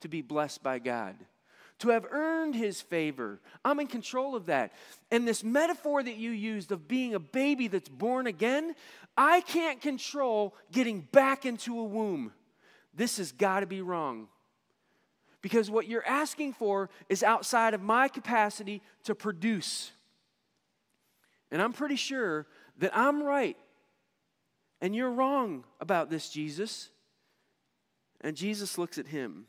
to 0.01 0.07
be 0.07 0.21
blessed 0.21 0.63
by 0.63 0.79
God, 0.79 1.15
to 1.79 1.89
have 1.89 2.05
earned 2.09 2.55
His 2.55 2.81
favor. 2.81 3.39
I'm 3.63 3.79
in 3.79 3.87
control 3.87 4.35
of 4.35 4.47
that. 4.47 4.71
And 5.11 5.27
this 5.27 5.43
metaphor 5.43 6.01
that 6.01 6.17
you 6.17 6.31
used 6.31 6.71
of 6.71 6.87
being 6.87 7.13
a 7.13 7.19
baby 7.19 7.67
that's 7.67 7.89
born 7.89 8.27
again, 8.27 8.75
I 9.15 9.41
can't 9.41 9.81
control 9.81 10.55
getting 10.71 11.01
back 11.01 11.45
into 11.45 11.79
a 11.79 11.83
womb. 11.83 12.31
This 12.93 13.17
has 13.17 13.31
got 13.31 13.61
to 13.61 13.65
be 13.65 13.81
wrong. 13.81 14.27
Because 15.41 15.69
what 15.69 15.87
you're 15.87 16.05
asking 16.05 16.53
for 16.53 16.89
is 17.09 17.23
outside 17.23 17.73
of 17.73 17.81
my 17.81 18.07
capacity 18.07 18.81
to 19.03 19.13
produce. 19.13 19.91
And 21.51 21.61
I'm 21.61 21.73
pretty 21.73 21.95
sure 21.95 22.47
that 22.79 22.95
I'm 22.95 23.23
right 23.23 23.55
and 24.81 24.95
you're 24.95 25.11
wrong 25.11 25.63
about 25.79 26.09
this, 26.09 26.29
Jesus. 26.29 26.89
And 28.21 28.35
Jesus 28.35 28.77
looks 28.77 28.97
at 28.97 29.07
him 29.07 29.45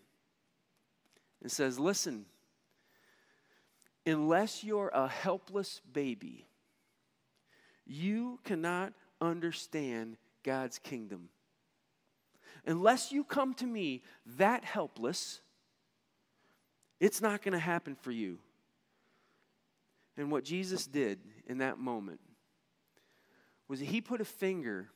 and 1.43 1.51
says, 1.51 1.79
Listen, 1.79 2.27
unless 4.07 4.65
you're 4.65 4.89
a 4.89 5.09
helpless 5.09 5.81
baby, 5.93 6.47
you 7.87 8.39
cannot 8.45 8.93
understand 9.21 10.17
God's 10.43 10.79
kingdom. 10.79 11.29
Unless 12.67 13.13
you 13.13 13.25
come 13.25 13.55
to 13.55 13.67
me 13.67 14.03
that 14.37 14.65
helpless, 14.65 15.41
it's 17.01 17.21
not 17.21 17.43
going 17.43 17.53
to 17.53 17.59
happen 17.59 17.95
for 17.95 18.11
you. 18.11 18.39
And 20.17 20.31
what 20.31 20.45
Jesus 20.45 20.87
did 20.87 21.21
in 21.47 21.59
that 21.59 21.79
moment 21.79 22.21
was 23.69 23.81
he 23.81 24.01
put 24.01 24.21
a 24.21 24.25
finger 24.25 24.89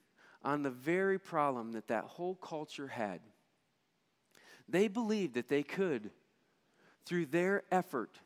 on 0.44 0.62
the 0.62 0.70
very 0.70 1.18
problem 1.18 1.72
that 1.72 1.88
that 1.88 2.04
whole 2.04 2.34
culture 2.34 2.88
had. 2.88 3.20
They 4.68 4.88
believed 4.88 5.34
that 5.34 5.48
they 5.48 5.62
could, 5.62 6.10
through 7.04 7.26
their 7.26 7.62
effort, 7.70 8.18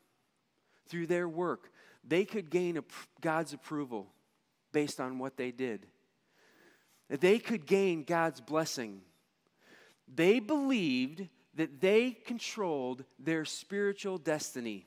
through 0.87 1.07
their 1.07 1.27
work, 1.27 1.71
they 2.07 2.25
could 2.25 2.49
gain 2.49 2.81
God's 3.21 3.53
approval 3.53 4.07
based 4.71 4.99
on 4.99 5.19
what 5.19 5.37
they 5.37 5.51
did. 5.51 5.87
They 7.09 7.39
could 7.39 7.65
gain 7.65 8.03
God's 8.03 8.41
blessing. 8.41 9.01
They 10.13 10.39
believed 10.39 11.27
that 11.55 11.81
they 11.81 12.11
controlled 12.11 13.03
their 13.19 13.45
spiritual 13.45 14.17
destiny 14.17 14.85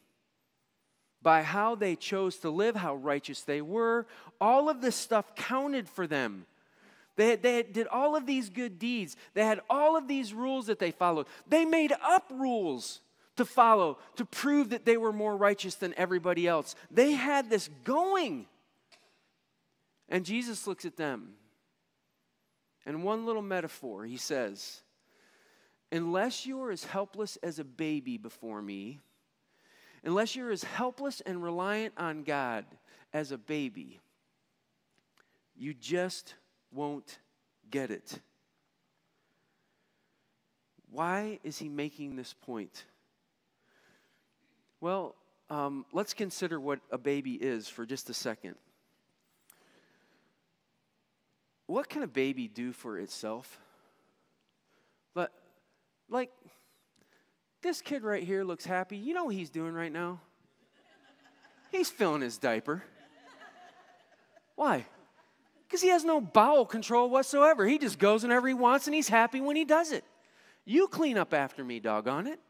by 1.23 1.43
how 1.43 1.75
they 1.75 1.97
chose 1.97 2.37
to 2.39 2.51
live, 2.51 2.77
how 2.77 2.95
righteous 2.95 3.43
they 3.43 3.61
were. 3.61 4.07
All 4.41 4.71
of 4.71 4.81
this 4.81 4.97
stuff 4.97 5.35
counted 5.35 5.89
for 5.89 6.07
them. 6.07 6.47
They, 7.21 7.37
they 7.37 7.63
did 7.63 7.87
all 7.89 8.17
of 8.17 8.25
these 8.25 8.49
good 8.49 8.79
deeds. 8.79 9.15
They 9.35 9.45
had 9.45 9.61
all 9.69 9.95
of 9.95 10.09
these 10.09 10.33
rules 10.33 10.69
that 10.69 10.79
they 10.79 10.91
followed. 10.91 11.27
They 11.47 11.67
made 11.67 11.93
up 12.03 12.25
rules 12.31 13.03
to 13.37 13.45
follow 13.45 13.99
to 14.17 14.25
prove 14.25 14.71
that 14.71 14.87
they 14.87 14.97
were 14.97 15.13
more 15.13 15.37
righteous 15.37 15.75
than 15.75 15.93
everybody 15.99 16.49
else. 16.49 16.75
They 16.91 17.13
had 17.13 17.51
this 17.51 17.69
going. 17.85 18.47
And 20.09 20.25
Jesus 20.25 20.67
looks 20.67 20.87
at 20.87 20.97
them. 20.97 21.35
And 22.87 23.05
one 23.05 23.27
little 23.27 23.43
metaphor, 23.43 24.07
he 24.07 24.17
says, 24.17 24.81
Unless 25.93 26.47
you 26.47 26.63
are 26.63 26.71
as 26.71 26.85
helpless 26.85 27.37
as 27.43 27.59
a 27.59 27.65
baby 27.65 28.17
before 28.17 28.63
me, 28.63 29.01
unless 30.05 30.35
you're 30.35 30.53
as 30.53 30.65
helpless 30.65 31.21
and 31.21 31.43
reliant 31.43 31.93
on 31.99 32.23
God 32.23 32.65
as 33.13 33.31
a 33.31 33.37
baby, 33.37 34.01
you 35.55 35.75
just 35.75 36.35
won't 36.73 37.19
get 37.71 37.91
it. 37.91 38.21
Why 40.91 41.39
is 41.45 41.59
he 41.59 41.69
making 41.69 42.17
this 42.17 42.35
point? 42.35 42.85
Well, 44.81 45.15
um, 45.49 45.85
let's 45.93 46.15
consider 46.15 46.59
what 46.59 46.81
a 46.91 46.99
baby 46.99 47.35
is 47.35 47.69
for 47.69 47.87
just 47.87 48.11
a 48.11 48.15
second. 48.15 48.55
What 51.67 51.89
can 51.89 52.03
a 52.03 52.09
baby 52.09 52.49
do 52.49 52.73
for 52.73 52.99
itself? 52.99 53.61
But, 55.15 55.33
like, 56.09 56.31
this 57.63 57.81
kid 57.81 58.03
right 58.03 58.23
here 58.25 58.43
looks 58.43 58.65
happy. 58.65 58.97
You 58.97 59.15
know 59.15 59.27
what 59.27 59.35
he's 59.35 59.51
doing 59.51 59.75
right 59.75 59.93
now? 59.93 60.21
He's 61.71 61.91
filling 61.91 62.23
his 62.23 62.39
diaper. 62.39 62.83
Why? 64.57 64.87
Because 65.71 65.83
he 65.83 65.91
has 65.91 66.05
no 66.05 66.21
bowel 66.21 66.67
control 66.67 67.09
whatsoever. 67.09 67.65
He 67.65 67.79
just 67.79 68.01
goes 68.01 68.25
whenever 68.25 68.49
he 68.49 68.55
wants 68.55 68.89
and 68.89 68.95
he's 68.95 69.09
happy 69.09 69.41
when 69.41 69.55
he 69.55 69.65
does 69.65 69.93
it. 69.93 70.03
You 70.65 70.89
clean 70.89 71.17
up 71.17 71.33
after 71.33 71.63
me, 71.63 71.79
doggone 71.79 72.27
it. 72.27 72.41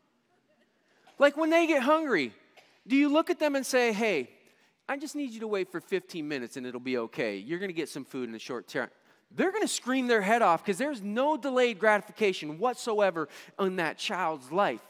Like 1.18 1.36
when 1.36 1.50
they 1.50 1.66
get 1.66 1.82
hungry, 1.82 2.32
do 2.86 2.96
you 2.96 3.10
look 3.10 3.28
at 3.28 3.38
them 3.38 3.56
and 3.56 3.66
say, 3.66 3.92
hey, 3.92 4.30
I 4.88 4.96
just 4.96 5.14
need 5.14 5.32
you 5.32 5.40
to 5.40 5.46
wait 5.46 5.70
for 5.70 5.82
15 5.82 6.26
minutes 6.26 6.56
and 6.56 6.66
it'll 6.66 6.80
be 6.80 6.96
okay. 6.96 7.36
You're 7.36 7.58
going 7.58 7.68
to 7.68 7.74
get 7.74 7.90
some 7.90 8.06
food 8.06 8.26
in 8.26 8.34
a 8.34 8.38
short 8.38 8.66
time. 8.68 8.88
They're 9.30 9.52
going 9.52 9.62
to 9.62 9.68
scream 9.68 10.06
their 10.06 10.22
head 10.22 10.40
off 10.40 10.64
because 10.64 10.78
there's 10.78 11.02
no 11.02 11.36
delayed 11.36 11.78
gratification 11.78 12.58
whatsoever 12.58 13.28
in 13.58 13.76
that 13.76 13.98
child's 13.98 14.50
life. 14.50 14.80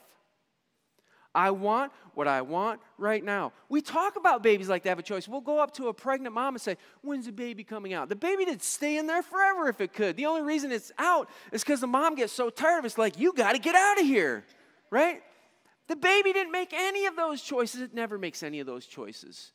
I 1.35 1.51
want 1.51 1.93
what 2.15 2.27
I 2.27 2.43
want 2.43 2.81
right 2.99 3.25
now. 3.25 3.53
We 3.69 3.81
talk 3.81 4.17
about 4.17 4.43
babies 4.43 4.69
like 4.69 4.83
they 4.83 4.89
have 4.89 4.99
a 4.99 5.03
choice. 5.03 5.29
We'll 5.29 5.41
go 5.41 5.61
up 5.61 5.73
to 5.75 5.89
a 5.89 5.95
pregnant 5.95 6.35
mom 6.35 6.55
and 6.55 6.61
say, 6.61 6.77
When's 7.03 7.27
the 7.27 7.33
baby 7.33 7.63
coming 7.63 7.93
out? 7.93 8.09
The 8.09 8.17
baby 8.17 8.45
did 8.45 8.63
stay 8.63 8.99
in 8.99 9.07
there 9.07 9.23
forever 9.23 9.69
if 9.69 9.81
it 9.81 9.93
could. 9.93 10.17
The 10.17 10.27
only 10.27 10.43
reason 10.43 10.73
it's 10.73 10.91
out 10.99 11.29
is 11.53 11.63
because 11.63 11.81
the 11.81 11.87
mom 11.87 12.17
gets 12.17 12.33
so 12.33 12.51
tired 12.51 12.81
of 12.81 12.85
it. 12.85 12.89
It's 12.89 12.99
like, 12.99 13.19
You 13.19 13.33
got 13.33 13.53
to 13.53 13.59
get 13.59 13.77
out 13.77 14.01
of 14.01 14.07
here, 14.07 14.45
right? 14.91 15.23
The 15.87 15.97
baby 15.97 16.33
didn't 16.33 16.53
make 16.53 16.73
any 16.73 17.07
of 17.07 17.17
those 17.17 17.43
choices. 17.43 17.81
It 17.81 17.95
never 17.95 18.19
makes 18.19 18.43
any 18.43 18.61
of 18.61 18.67
those 18.67 18.87
choices. 18.87 19.53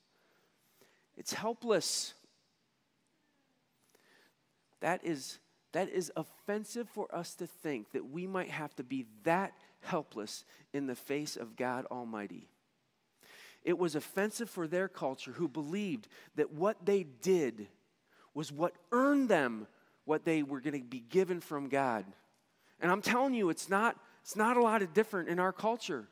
It's 1.17 1.33
helpless. 1.33 2.13
That 4.81 5.05
is, 5.05 5.39
that 5.73 5.89
is 5.89 6.11
offensive 6.15 6.89
for 6.89 7.13
us 7.13 7.35
to 7.35 7.47
think 7.47 7.91
that 7.91 8.09
we 8.09 8.27
might 8.27 8.49
have 8.49 8.75
to 8.75 8.83
be 8.83 9.05
that 9.23 9.53
helpless 9.85 10.43
in 10.73 10.87
the 10.87 10.95
face 10.95 11.35
of 11.37 11.55
God 11.55 11.85
Almighty. 11.91 12.49
It 13.63 13.77
was 13.77 13.95
offensive 13.95 14.49
for 14.49 14.67
their 14.67 14.87
culture 14.87 15.31
who 15.31 15.47
believed 15.47 16.07
that 16.35 16.53
what 16.53 16.85
they 16.85 17.03
did 17.03 17.67
was 18.33 18.51
what 18.51 18.75
earned 18.91 19.29
them 19.29 19.67
what 20.05 20.23
they 20.23 20.43
were 20.43 20.61
going 20.61 20.79
to 20.79 20.87
be 20.87 20.99
given 20.99 21.41
from 21.41 21.67
God. 21.67 22.05
And 22.79 22.91
I'm 22.91 23.01
telling 23.01 23.33
you, 23.33 23.49
it's 23.49 23.69
not, 23.69 23.97
it's 24.21 24.35
not 24.35 24.57
a 24.57 24.61
lot 24.61 24.81
of 24.81 24.93
different 24.93 25.29
in 25.29 25.39
our 25.39 25.51
culture. 25.51 26.07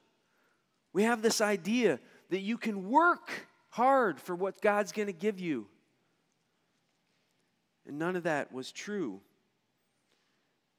We 0.94 1.03
have 1.03 1.22
this 1.22 1.42
idea 1.42 2.00
that 2.30 2.39
you 2.39 2.58
can 2.58 2.89
work 2.89 3.30
hard 3.70 4.20
for 4.20 4.36
what 4.36 4.62
God's 4.62 4.92
going 4.92 5.08
to 5.08 5.13
give 5.13 5.39
you. 5.39 5.68
And 7.86 8.00
none 8.00 8.15
of 8.15 8.24
that 8.24 8.51
was 8.51 8.72
true. 8.72 9.20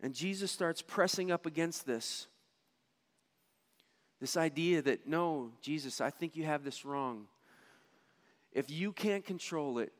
And 0.01 0.15
Jesus 0.15 0.51
starts 0.51 0.83
pressing 0.83 1.31
up 1.31 1.47
against 1.47 1.87
this. 1.87 2.27
This 4.25 4.39
idea 4.39 4.81
that, 4.81 5.07
no, 5.07 5.51
Jesus, 5.61 6.01
I 6.01 6.09
think 6.09 6.35
you 6.35 6.45
have 6.45 6.65
this 6.65 6.87
wrong. 6.87 7.27
If 8.53 8.71
you 8.71 8.91
can't 8.91 9.23
control 9.23 9.79
it, 9.81 9.93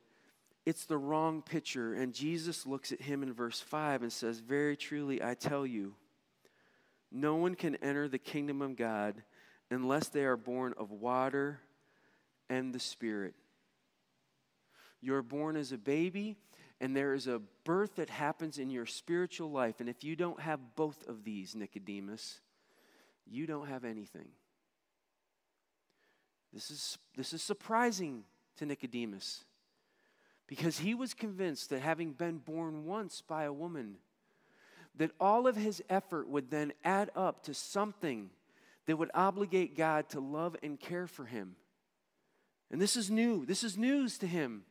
it's 0.65 0.87
the 0.87 0.97
wrong 0.97 1.43
picture. 1.43 1.93
And 1.93 2.15
Jesus 2.15 2.65
looks 2.65 2.91
at 2.91 3.03
him 3.03 3.23
in 3.23 3.35
verse 3.35 3.61
5 3.61 4.01
and 4.01 4.11
says, 4.11 4.39
Very 4.39 4.79
truly, 4.79 5.23
I 5.23 5.35
tell 5.35 5.67
you, 5.67 5.95
no 7.13 7.37
one 7.37 7.55
can 7.55 7.77
enter 7.83 8.09
the 8.09 8.17
kingdom 8.17 8.63
of 8.63 8.77
God 8.77 9.23
unless 9.71 10.09
they 10.09 10.25
are 10.25 10.39
born 10.39 10.73
of 10.79 10.91
water 10.91 11.61
and 12.49 12.73
the 12.73 12.81
Spirit. 12.81 13.35
You're 15.03 15.21
born 15.21 15.55
as 15.55 15.71
a 15.71 15.77
baby, 15.77 16.39
and 16.81 16.97
there 16.97 17.13
is 17.13 17.27
a 17.27 17.43
birth 17.65 17.97
that 17.97 18.09
happens 18.09 18.59
in 18.59 18.71
your 18.71 18.87
spiritual 18.87 19.51
life. 19.51 19.81
And 19.81 19.89
if 19.91 20.03
you 20.03 20.17
don't 20.17 20.41
have 20.41 20.77
both 20.77 21.07
of 21.09 21.25
these, 21.25 21.55
Nicodemus, 21.55 22.41
you 23.31 23.47
don't 23.47 23.69
have 23.69 23.85
anything. 23.85 24.29
This 26.53 26.71
is, 26.71 26.99
this 27.17 27.33
is 27.33 27.43
surprising 27.43 28.25
to 28.59 28.67
Nicodemus 28.67 29.45
because 30.47 30.79
he 30.79 30.95
was 30.95 31.15
convinced 31.15 31.71
that 31.71 31.81
having 31.81 32.13
been 32.13 32.39
born 32.39 32.85
once 32.85 33.23
by 33.27 33.45
a 33.45 33.53
woman, 33.53 33.97
that 34.97 35.11
all 35.19 35.47
of 35.47 35.57
his 35.57 35.83
effort 35.89 36.29
would 36.29 36.51
then 36.51 36.73
add 36.85 37.11
up 37.17 37.43
to 37.45 37.55
something 37.55 38.31
that 38.87 38.97
would 38.97 39.11
obligate 39.15 39.77
God 39.77 40.09
to 40.11 40.21
love 40.21 40.57
and 40.63 40.79
care 40.79 41.07
for 41.07 41.25
him. 41.25 41.57
And 42.71 42.81
this 42.81 42.97
is 42.97 43.11
new. 43.11 43.45
This 43.47 43.65
is 43.65 43.77
news 43.79 44.19
to 44.19 44.27
him. 44.27 44.63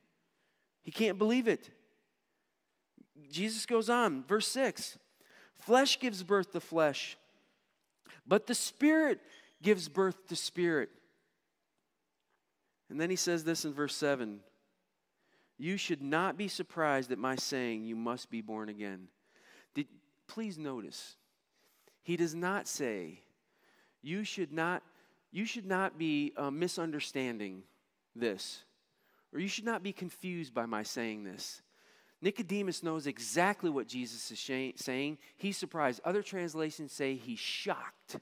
He 0.84 0.92
can't 0.92 1.18
believe 1.18 1.48
it. 1.48 1.70
Jesus 3.32 3.66
goes 3.66 3.90
on, 3.90 4.24
verse 4.24 4.48
6 4.48 4.98
Flesh 5.60 6.00
gives 6.00 6.24
birth 6.24 6.52
to 6.52 6.60
flesh, 6.60 7.18
but 8.28 8.48
the 8.48 8.56
Spirit 8.56 9.20
gives 9.64 9.90
birth 9.90 10.28
to 10.28 10.36
spirit. 10.36 10.90
And 12.90 13.02
then 13.02 13.10
he 13.10 13.16
says 13.16 13.44
this 13.44 13.66
in 13.66 13.74
verse 13.74 13.96
7 13.96 14.42
You 15.58 15.78
should 15.78 16.04
not 16.04 16.38
be 16.38 16.48
surprised 16.48 17.12
at 17.12 17.18
my 17.18 17.36
saying, 17.36 17.86
You 17.86 17.96
must 17.96 18.30
be 18.30 18.42
born 18.42 18.70
again. 18.70 19.08
Did, 19.74 19.88
please 20.28 20.60
notice, 20.60 21.16
he 22.04 22.16
does 22.18 22.36
not 22.36 22.68
say, 22.68 23.22
You 24.04 24.24
should 24.24 24.52
not, 24.52 24.84
you 25.32 25.46
should 25.46 25.66
not 25.66 25.98
be 25.98 26.34
uh, 26.38 26.52
misunderstanding 26.52 27.64
this, 28.16 28.64
or 29.34 29.40
you 29.40 29.48
should 29.48 29.66
not 29.66 29.82
be 29.82 29.94
confused 29.94 30.54
by 30.54 30.68
my 30.68 30.84
saying 30.84 31.24
this. 31.24 31.62
Nicodemus 32.24 32.84
knows 32.84 33.06
exactly 33.06 33.70
what 33.70 33.86
Jesus 33.86 34.32
is 34.32 34.74
saying. 34.78 35.18
He's 35.36 35.58
surprised. 35.58 36.00
Other 36.06 36.24
translations 36.24 36.94
say 36.94 37.16
he's 37.16 37.38
shocked. 37.38 38.16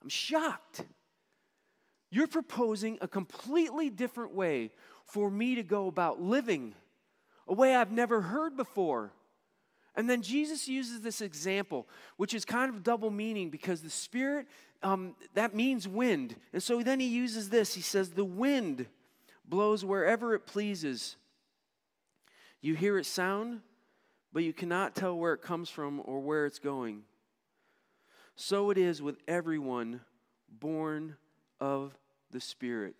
I'm 0.00 0.08
shocked. 0.08 0.84
You're 2.10 2.28
proposing 2.28 2.98
a 3.00 3.08
completely 3.08 3.90
different 3.90 4.34
way 4.34 4.70
for 5.04 5.32
me 5.32 5.56
to 5.56 5.64
go 5.64 5.88
about 5.88 6.22
living, 6.22 6.74
a 7.48 7.54
way 7.54 7.74
I've 7.74 7.90
never 7.90 8.20
heard 8.20 8.56
before. 8.56 9.10
And 9.96 10.08
then 10.08 10.22
Jesus 10.22 10.68
uses 10.68 11.00
this 11.00 11.20
example, 11.20 11.88
which 12.18 12.34
is 12.34 12.44
kind 12.44 12.72
of 12.72 12.84
double 12.84 13.10
meaning 13.10 13.50
because 13.50 13.82
the 13.82 13.90
Spirit, 13.90 14.46
um, 14.84 15.16
that 15.34 15.56
means 15.56 15.88
wind. 15.88 16.36
And 16.52 16.62
so 16.62 16.84
then 16.84 17.00
he 17.00 17.08
uses 17.08 17.50
this. 17.50 17.74
He 17.74 17.82
says, 17.82 18.10
The 18.10 18.24
wind 18.24 18.86
blows 19.44 19.84
wherever 19.84 20.34
it 20.34 20.46
pleases. 20.46 21.16
You 22.62 22.74
hear 22.74 22.96
it 22.96 23.06
sound, 23.06 23.60
but 24.32 24.44
you 24.44 24.52
cannot 24.52 24.94
tell 24.94 25.18
where 25.18 25.34
it 25.34 25.42
comes 25.42 25.68
from 25.68 26.00
or 26.04 26.20
where 26.20 26.46
it's 26.46 26.60
going. 26.60 27.02
So 28.36 28.70
it 28.70 28.78
is 28.78 29.02
with 29.02 29.16
everyone 29.28 30.00
born 30.48 31.16
of 31.60 31.92
the 32.30 32.40
Spirit. 32.40 32.94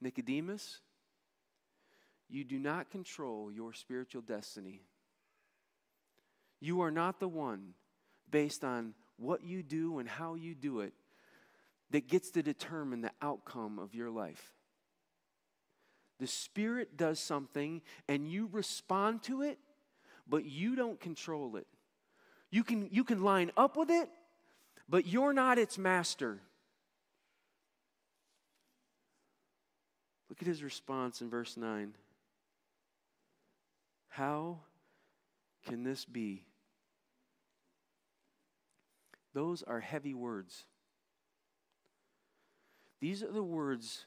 Nicodemus, 0.00 0.80
you 2.28 2.44
do 2.44 2.58
not 2.58 2.90
control 2.90 3.50
your 3.50 3.72
spiritual 3.72 4.20
destiny. 4.20 4.82
You 6.60 6.80
are 6.80 6.90
not 6.90 7.20
the 7.20 7.28
one 7.28 7.74
based 8.30 8.64
on 8.64 8.94
what 9.16 9.44
you 9.44 9.62
do 9.62 10.00
and 10.00 10.08
how 10.08 10.34
you 10.34 10.54
do 10.54 10.80
it 10.80 10.92
that 11.90 12.08
gets 12.08 12.30
to 12.32 12.42
determine 12.42 13.00
the 13.00 13.12
outcome 13.22 13.78
of 13.78 13.94
your 13.94 14.10
life. 14.10 14.52
The 16.20 16.26
Spirit 16.26 16.96
does 16.96 17.18
something 17.18 17.82
and 18.08 18.28
you 18.28 18.48
respond 18.52 19.22
to 19.24 19.42
it, 19.42 19.58
but 20.28 20.44
you 20.44 20.76
don't 20.76 21.00
control 21.00 21.56
it. 21.56 21.66
You 22.50 22.62
can, 22.62 22.88
you 22.92 23.04
can 23.04 23.22
line 23.22 23.50
up 23.56 23.76
with 23.76 23.90
it, 23.90 24.08
but 24.88 25.06
you're 25.06 25.32
not 25.32 25.58
its 25.58 25.76
master. 25.76 26.40
Look 30.28 30.40
at 30.40 30.48
his 30.48 30.62
response 30.62 31.20
in 31.20 31.30
verse 31.30 31.56
9. 31.56 31.94
How 34.08 34.58
can 35.66 35.82
this 35.82 36.04
be? 36.04 36.44
Those 39.32 39.64
are 39.64 39.80
heavy 39.80 40.14
words. 40.14 40.64
These 43.00 43.22
are 43.22 43.32
the 43.32 43.42
words 43.42 44.06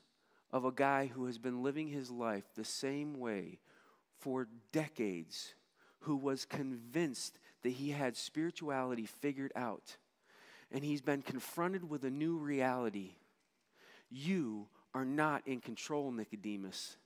of 0.52 0.66
a 0.66 0.72
guy 0.72 1.08
who 1.08 1.26
has 1.26 1.38
been 1.38 1.64
living 1.64 1.88
his 1.88 2.10
life 2.10 2.44
the 2.56 2.64
same 2.64 3.20
way 3.20 3.60
for 4.20 4.48
decades, 4.72 5.54
who 6.02 6.16
was 6.16 6.46
convinced 6.46 7.40
that 7.64 7.72
he 7.72 7.92
had 7.92 8.16
spirituality 8.16 9.06
figured 9.06 9.52
out. 9.56 9.98
And 10.72 10.84
he's 10.84 11.02
been 11.02 11.22
confronted 11.22 11.90
with 11.90 12.04
a 12.04 12.10
new 12.10 12.38
reality. 12.38 13.12
You 14.10 14.68
are 14.94 15.06
not 15.06 15.44
in 15.46 15.60
control, 15.60 16.12
Nicodemus. 16.12 16.98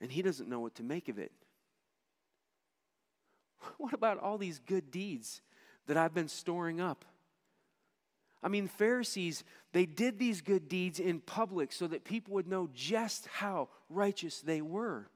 And 0.00 0.10
he 0.10 0.22
doesn't 0.22 0.48
know 0.48 0.60
what 0.60 0.74
to 0.76 0.82
make 0.82 1.08
of 1.08 1.18
it. 1.18 1.32
What 3.78 3.94
about 3.94 4.18
all 4.18 4.38
these 4.38 4.58
good 4.58 4.90
deeds 4.90 5.40
that 5.86 5.96
I've 5.96 6.14
been 6.14 6.28
storing 6.28 6.80
up? 6.80 7.04
I 8.42 8.48
mean, 8.48 8.66
Pharisees, 8.66 9.44
they 9.72 9.86
did 9.86 10.18
these 10.18 10.40
good 10.40 10.68
deeds 10.68 10.98
in 10.98 11.20
public 11.20 11.72
so 11.72 11.86
that 11.86 12.04
people 12.04 12.34
would 12.34 12.48
know 12.48 12.68
just 12.74 13.26
how 13.26 13.68
righteous 13.88 14.40
they 14.40 14.60
were. 14.60 15.08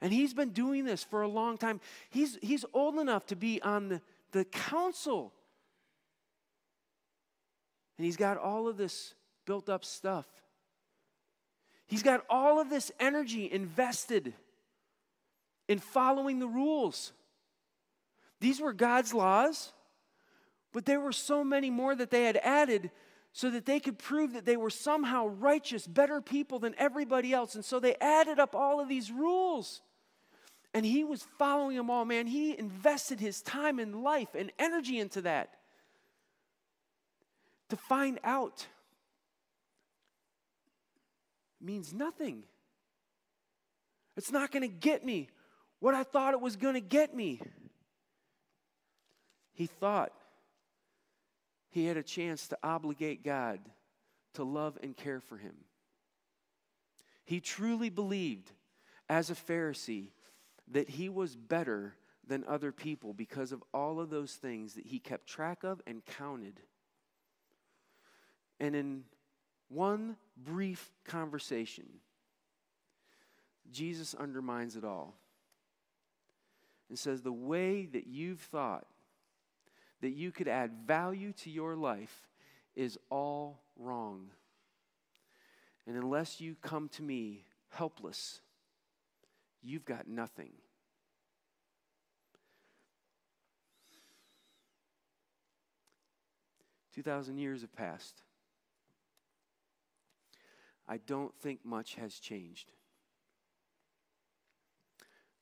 And 0.00 0.12
he's 0.12 0.34
been 0.34 0.50
doing 0.50 0.84
this 0.84 1.02
for 1.02 1.22
a 1.22 1.28
long 1.28 1.58
time. 1.58 1.80
He's, 2.10 2.38
he's 2.40 2.64
old 2.72 2.96
enough 2.96 3.26
to 3.26 3.36
be 3.36 3.60
on 3.62 3.88
the, 3.88 4.00
the 4.32 4.44
council. 4.44 5.32
And 7.96 8.04
he's 8.04 8.16
got 8.16 8.38
all 8.38 8.68
of 8.68 8.76
this 8.76 9.14
built 9.44 9.68
up 9.68 9.84
stuff. 9.84 10.26
He's 11.86 12.02
got 12.02 12.24
all 12.28 12.60
of 12.60 12.68
this 12.68 12.92
energy 13.00 13.50
invested 13.50 14.34
in 15.68 15.78
following 15.78 16.38
the 16.38 16.46
rules. 16.46 17.12
These 18.40 18.60
were 18.60 18.72
God's 18.72 19.14
laws. 19.14 19.72
But 20.78 20.86
there 20.86 21.00
were 21.00 21.10
so 21.10 21.42
many 21.42 21.70
more 21.70 21.96
that 21.96 22.10
they 22.10 22.22
had 22.22 22.36
added 22.36 22.92
so 23.32 23.50
that 23.50 23.66
they 23.66 23.80
could 23.80 23.98
prove 23.98 24.34
that 24.34 24.44
they 24.44 24.56
were 24.56 24.70
somehow 24.70 25.26
righteous, 25.26 25.88
better 25.88 26.20
people 26.20 26.60
than 26.60 26.76
everybody 26.78 27.32
else. 27.32 27.56
And 27.56 27.64
so 27.64 27.80
they 27.80 27.96
added 27.96 28.38
up 28.38 28.54
all 28.54 28.78
of 28.78 28.88
these 28.88 29.10
rules. 29.10 29.82
And 30.72 30.86
he 30.86 31.02
was 31.02 31.26
following 31.36 31.76
them 31.76 31.90
all, 31.90 32.04
man. 32.04 32.28
He 32.28 32.56
invested 32.56 33.18
his 33.18 33.42
time 33.42 33.80
and 33.80 34.04
life 34.04 34.36
and 34.36 34.52
energy 34.56 35.00
into 35.00 35.20
that 35.22 35.56
to 37.70 37.76
find 37.76 38.20
out 38.22 38.64
means 41.60 41.92
nothing. 41.92 42.44
It's 44.16 44.30
not 44.30 44.52
going 44.52 44.62
to 44.62 44.68
get 44.68 45.04
me 45.04 45.28
what 45.80 45.96
I 45.96 46.04
thought 46.04 46.34
it 46.34 46.40
was 46.40 46.54
going 46.54 46.74
to 46.74 46.80
get 46.80 47.16
me. 47.16 47.40
He 49.54 49.66
thought 49.66 50.12
he 51.70 51.86
had 51.86 51.96
a 51.96 52.02
chance 52.02 52.48
to 52.48 52.58
obligate 52.62 53.24
God 53.24 53.60
to 54.34 54.44
love 54.44 54.78
and 54.82 54.96
care 54.96 55.20
for 55.20 55.36
him. 55.36 55.54
He 57.24 57.40
truly 57.40 57.90
believed, 57.90 58.52
as 59.08 59.30
a 59.30 59.34
Pharisee, 59.34 60.10
that 60.70 60.88
he 60.88 61.08
was 61.08 61.36
better 61.36 61.94
than 62.26 62.44
other 62.46 62.72
people 62.72 63.12
because 63.12 63.52
of 63.52 63.62
all 63.72 64.00
of 64.00 64.10
those 64.10 64.34
things 64.34 64.74
that 64.74 64.86
he 64.86 64.98
kept 64.98 65.26
track 65.26 65.64
of 65.64 65.80
and 65.86 66.04
counted. 66.04 66.60
And 68.60 68.74
in 68.74 69.04
one 69.68 70.16
brief 70.36 70.90
conversation, 71.04 71.86
Jesus 73.70 74.14
undermines 74.14 74.76
it 74.76 74.84
all 74.84 75.14
and 76.88 76.98
says, 76.98 77.22
The 77.22 77.32
way 77.32 77.86
that 77.86 78.06
you've 78.06 78.40
thought 78.40 78.86
that 80.00 80.10
you 80.10 80.30
could 80.30 80.48
add 80.48 80.72
value 80.86 81.32
to 81.32 81.50
your 81.50 81.76
life 81.76 82.28
is 82.76 82.98
all 83.10 83.62
wrong. 83.76 84.30
And 85.86 85.96
unless 85.96 86.40
you 86.40 86.56
come 86.62 86.88
to 86.90 87.02
me 87.02 87.44
helpless, 87.70 88.40
you've 89.62 89.84
got 89.84 90.06
nothing. 90.06 90.52
Two 96.94 97.02
thousand 97.02 97.38
years 97.38 97.60
have 97.60 97.72
passed. 97.72 98.22
I 100.88 100.96
don't 100.96 101.34
think 101.40 101.64
much 101.64 101.94
has 101.94 102.14
changed. 102.14 102.72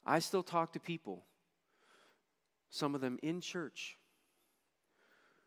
I 0.05 0.19
still 0.19 0.43
talk 0.43 0.73
to 0.73 0.81
people, 0.81 1.25
some 2.69 2.95
of 2.95 3.01
them 3.01 3.19
in 3.23 3.41
church, 3.41 3.97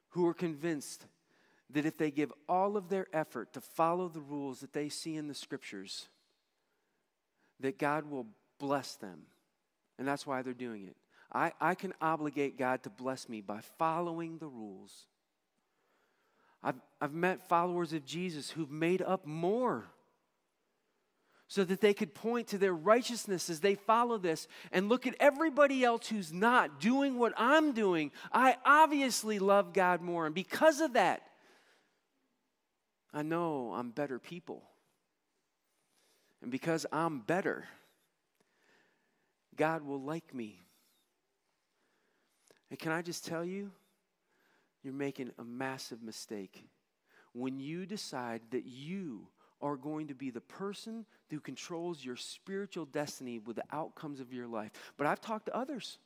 who 0.10 0.26
are 0.26 0.34
convinced 0.34 1.06
that 1.72 1.86
if 1.86 1.98
they 1.98 2.12
give 2.12 2.34
all 2.48 2.78
of 2.78 2.90
their 2.90 3.08
effort 3.14 3.54
to 3.54 3.62
follow 3.62 4.08
the 4.08 4.20
rules 4.20 4.60
that 4.62 4.74
they 4.74 4.90
see 4.90 5.16
in 5.16 5.28
the 5.28 5.34
scriptures, 5.34 6.08
that 7.60 7.78
God 7.78 8.10
will 8.10 8.26
bless 8.58 8.96
them. 8.96 9.22
And 9.98 10.08
that's 10.08 10.26
why 10.26 10.42
they're 10.42 10.54
doing 10.54 10.86
it. 10.88 10.96
I, 11.32 11.52
I 11.62 11.76
can 11.76 11.94
obligate 12.02 12.58
God 12.58 12.84
to 12.84 12.90
bless 12.90 13.30
me 13.30 13.42
by 13.42 13.60
following 13.78 14.40
the 14.40 14.48
rules. 14.48 15.06
I've, 16.64 16.80
I've 17.00 17.14
met 17.14 17.48
followers 17.48 17.94
of 17.94 18.06
Jesus 18.06 18.50
who've 18.50 18.72
made 18.72 19.02
up 19.02 19.26
more 19.26 19.86
so 21.50 21.64
that 21.64 21.82
they 21.82 21.96
could 21.96 22.14
point 22.14 22.48
to 22.48 22.60
their 22.60 22.76
righteousness 22.76 23.50
as 23.50 23.60
they 23.60 23.74
follow 23.74 24.20
this 24.20 24.48
and 24.72 24.88
look 24.88 25.08
at 25.08 25.16
everybody 25.20 25.84
else 25.84 26.08
who's 26.08 26.32
not 26.32 26.80
doing 26.80 27.18
what 27.18 27.34
I'm 27.36 27.74
doing. 27.74 28.12
I 28.32 28.58
obviously 28.64 29.40
love 29.40 29.74
God 29.74 30.00
more. 30.00 30.28
And 30.28 30.36
because 30.36 30.80
of 30.80 30.94
that, 30.94 31.24
I 33.12 33.24
know 33.24 33.74
I'm 33.76 33.90
better 33.90 34.20
people. 34.20 34.62
And 36.44 36.52
because 36.52 36.86
I'm 36.92 37.20
better, 37.20 37.68
God 39.56 39.82
will 39.82 40.00
like 40.00 40.36
me. 40.36 40.62
And 42.70 42.78
can 42.78 42.92
I 42.92 43.02
just 43.02 43.26
tell 43.26 43.44
you, 43.44 43.72
you're 44.84 44.94
making 44.94 45.32
a 45.40 45.44
massive 45.44 46.04
mistake 46.04 46.70
when 47.34 47.60
you 47.60 47.88
decide 47.88 48.42
that 48.52 48.68
you 48.68 49.28
are 49.62 49.76
going 49.76 50.08
to 50.08 50.14
be 50.14 50.30
the 50.30 50.42
person 50.42 51.06
who 51.30 51.40
controls 51.40 52.04
your 52.04 52.16
spiritual 52.16 52.86
destiny 52.86 53.40
with 53.40 53.56
the 53.56 53.64
outcomes 53.72 54.20
of 54.20 54.34
your 54.34 54.48
life. 54.48 54.72
But 54.98 55.08
I've 55.08 55.22
talked 55.22 55.48
to 55.48 55.56
others, 55.56 55.98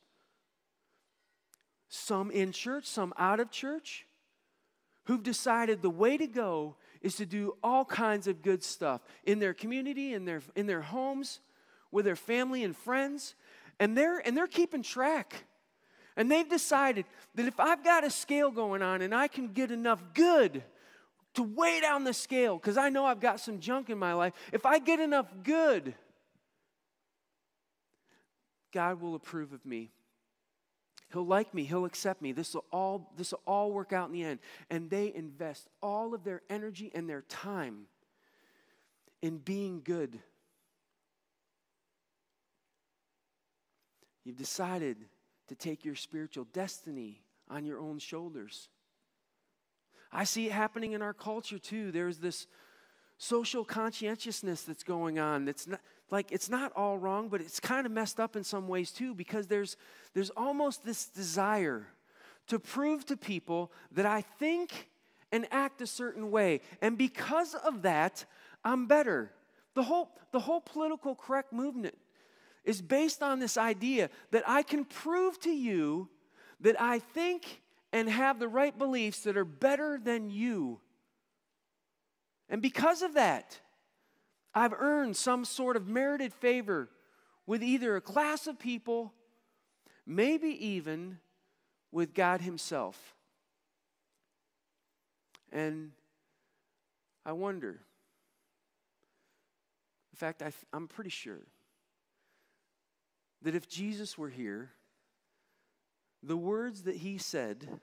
some 1.88 2.30
in 2.30 2.52
church, 2.52 2.86
some 2.86 3.14
out 3.16 3.40
of 3.40 3.50
church, 3.50 4.06
who've 5.04 5.22
decided 5.22 5.82
the 5.82 5.90
way 5.90 6.16
to 6.16 6.26
go 6.26 6.76
is 7.00 7.16
to 7.16 7.26
do 7.26 7.56
all 7.62 7.84
kinds 7.84 8.26
of 8.26 8.42
good 8.42 8.62
stuff 8.62 9.02
in 9.24 9.38
their 9.38 9.54
community, 9.54 10.14
in 10.14 10.24
their, 10.24 10.42
in 10.56 10.66
their 10.66 10.80
homes, 10.80 11.40
with 11.90 12.04
their 12.04 12.16
family 12.16 12.64
and 12.64 12.76
friends. 12.76 13.34
And 13.78 13.96
they're, 13.96 14.18
and 14.18 14.36
they're 14.36 14.46
keeping 14.46 14.82
track. 14.82 15.44
And 16.16 16.30
they've 16.30 16.48
decided 16.48 17.04
that 17.34 17.46
if 17.46 17.58
I've 17.60 17.84
got 17.84 18.04
a 18.04 18.10
scale 18.10 18.50
going 18.50 18.82
on 18.82 19.02
and 19.02 19.14
I 19.14 19.28
can 19.28 19.48
get 19.48 19.70
enough 19.70 20.02
good 20.14 20.62
to 21.34 21.42
weigh 21.42 21.80
down 21.80 22.04
the 22.04 22.14
scale, 22.14 22.56
because 22.56 22.76
I 22.76 22.88
know 22.88 23.04
I've 23.04 23.20
got 23.20 23.40
some 23.40 23.60
junk 23.60 23.90
in 23.90 23.98
my 23.98 24.14
life, 24.14 24.32
if 24.52 24.64
I 24.66 24.78
get 24.78 25.00
enough 25.00 25.26
good, 25.42 25.94
God 28.72 29.00
will 29.00 29.14
approve 29.14 29.52
of 29.52 29.64
me. 29.64 29.90
He'll 31.12 31.26
like 31.26 31.54
me. 31.54 31.62
He'll 31.62 31.84
accept 31.84 32.20
me. 32.20 32.32
This 32.32 32.54
will 32.54 32.64
all 32.72 33.12
this 33.16 33.30
will 33.30 33.40
all 33.46 33.70
work 33.70 33.92
out 33.92 34.08
in 34.08 34.12
the 34.12 34.24
end. 34.24 34.40
And 34.68 34.90
they 34.90 35.12
invest 35.14 35.68
all 35.80 36.12
of 36.12 36.24
their 36.24 36.42
energy 36.50 36.90
and 36.92 37.08
their 37.08 37.22
time 37.22 37.86
in 39.22 39.38
being 39.38 39.80
good. 39.84 40.18
You've 44.24 44.36
decided 44.36 44.96
to 45.46 45.54
take 45.54 45.84
your 45.84 45.94
spiritual 45.94 46.48
destiny 46.52 47.22
on 47.48 47.64
your 47.64 47.78
own 47.78 48.00
shoulders. 48.00 48.68
I 50.14 50.24
see 50.24 50.46
it 50.46 50.52
happening 50.52 50.92
in 50.92 51.02
our 51.02 51.12
culture 51.12 51.58
too. 51.58 51.90
There's 51.90 52.18
this 52.18 52.46
social 53.18 53.64
conscientiousness 53.64 54.62
that's 54.62 54.82
going 54.82 55.18
on 55.18 55.44
that's 55.44 55.66
not 55.66 55.80
like 56.10 56.30
it's 56.32 56.50
not 56.50 56.72
all 56.74 56.98
wrong 56.98 57.28
but 57.28 57.40
it's 57.40 57.60
kind 57.60 57.86
of 57.86 57.92
messed 57.92 58.18
up 58.18 58.34
in 58.34 58.42
some 58.42 58.66
ways 58.66 58.90
too 58.90 59.14
because 59.14 59.46
there's 59.46 59.76
there's 60.14 60.30
almost 60.30 60.84
this 60.84 61.06
desire 61.06 61.86
to 62.48 62.58
prove 62.58 63.06
to 63.06 63.16
people 63.16 63.70
that 63.92 64.04
I 64.04 64.20
think 64.20 64.90
and 65.30 65.46
act 65.52 65.80
a 65.80 65.86
certain 65.86 66.30
way 66.32 66.60
and 66.82 66.98
because 66.98 67.54
of 67.54 67.82
that 67.82 68.24
I'm 68.64 68.86
better 68.86 69.30
the 69.74 69.84
whole 69.84 70.10
the 70.32 70.40
whole 70.40 70.60
political 70.60 71.14
correct 71.14 71.52
movement 71.52 71.96
is 72.64 72.82
based 72.82 73.22
on 73.22 73.38
this 73.38 73.56
idea 73.56 74.10
that 74.32 74.42
I 74.46 74.62
can 74.62 74.84
prove 74.84 75.38
to 75.40 75.50
you 75.50 76.08
that 76.60 76.80
I 76.80 76.98
think 76.98 77.62
and 77.94 78.10
have 78.10 78.38
the 78.38 78.48
right 78.48 78.76
beliefs 78.76 79.20
that 79.20 79.38
are 79.38 79.44
better 79.46 79.98
than 79.98 80.28
you 80.28 80.80
and 82.48 82.60
because 82.60 83.02
of 83.02 83.14
that, 83.14 83.60
I've 84.54 84.72
earned 84.72 85.16
some 85.16 85.44
sort 85.44 85.76
of 85.76 85.88
merited 85.88 86.32
favor 86.32 86.88
with 87.46 87.62
either 87.62 87.96
a 87.96 88.00
class 88.00 88.46
of 88.46 88.58
people, 88.58 89.12
maybe 90.06 90.48
even 90.66 91.18
with 91.90 92.14
God 92.14 92.40
Himself. 92.40 93.16
And 95.52 95.92
I 97.24 97.32
wonder, 97.32 97.80
in 100.12 100.16
fact, 100.16 100.42
I, 100.42 100.52
am 100.72 100.88
pretty 100.88 101.10
sure 101.10 101.46
that 103.42 103.54
if 103.54 103.68
Jesus 103.68 104.16
were 104.18 104.30
here, 104.30 104.70
the 106.24 106.36
words 106.36 106.82
that 106.82 106.96
He 106.96 107.18
said, 107.18 107.80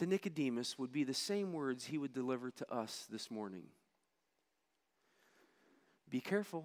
to 0.00 0.06
Nicodemus 0.06 0.78
would 0.78 0.92
be 0.92 1.04
the 1.04 1.12
same 1.12 1.52
words 1.52 1.84
he 1.84 1.98
would 1.98 2.14
deliver 2.14 2.50
to 2.52 2.72
us 2.72 3.06
this 3.10 3.30
morning. 3.30 3.64
Be 6.08 6.20
careful. 6.20 6.64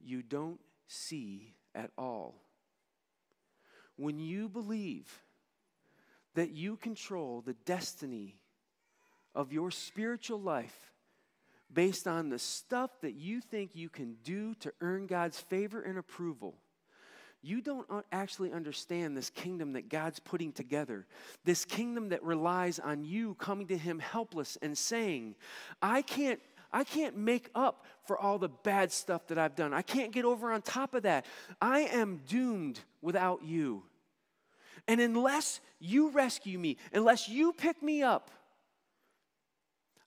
You 0.00 0.20
don't 0.20 0.58
see 0.88 1.54
at 1.72 1.92
all. 1.96 2.34
When 3.94 4.18
you 4.18 4.48
believe 4.48 5.22
that 6.34 6.50
you 6.50 6.76
control 6.76 7.40
the 7.40 7.54
destiny 7.64 8.40
of 9.32 9.52
your 9.52 9.70
spiritual 9.70 10.40
life 10.40 10.92
based 11.72 12.08
on 12.08 12.28
the 12.28 12.40
stuff 12.40 12.90
that 13.02 13.14
you 13.14 13.40
think 13.40 13.76
you 13.76 13.88
can 13.88 14.16
do 14.24 14.56
to 14.56 14.72
earn 14.80 15.06
God's 15.06 15.38
favor 15.38 15.80
and 15.80 15.96
approval, 15.96 16.56
you 17.44 17.60
don't 17.60 17.86
actually 18.10 18.52
understand 18.52 19.16
this 19.16 19.30
kingdom 19.30 19.74
that 19.74 19.88
God's 19.88 20.18
putting 20.18 20.52
together. 20.52 21.06
This 21.44 21.64
kingdom 21.64 22.08
that 22.08 22.22
relies 22.22 22.78
on 22.78 23.04
you 23.04 23.34
coming 23.34 23.66
to 23.68 23.76
him 23.76 23.98
helpless 23.98 24.56
and 24.62 24.76
saying, 24.76 25.34
I 25.82 26.02
can't 26.02 26.40
I 26.72 26.82
can't 26.82 27.16
make 27.16 27.50
up 27.54 27.86
for 28.04 28.18
all 28.18 28.36
the 28.36 28.48
bad 28.48 28.90
stuff 28.90 29.28
that 29.28 29.38
I've 29.38 29.54
done. 29.54 29.72
I 29.72 29.82
can't 29.82 30.10
get 30.10 30.24
over 30.24 30.50
on 30.50 30.60
top 30.60 30.94
of 30.94 31.04
that. 31.04 31.24
I 31.62 31.82
am 31.82 32.22
doomed 32.26 32.80
without 33.00 33.44
you. 33.44 33.84
And 34.88 35.00
unless 35.00 35.60
you 35.78 36.10
rescue 36.10 36.58
me, 36.58 36.76
unless 36.92 37.28
you 37.28 37.52
pick 37.52 37.80
me 37.80 38.02
up, 38.02 38.32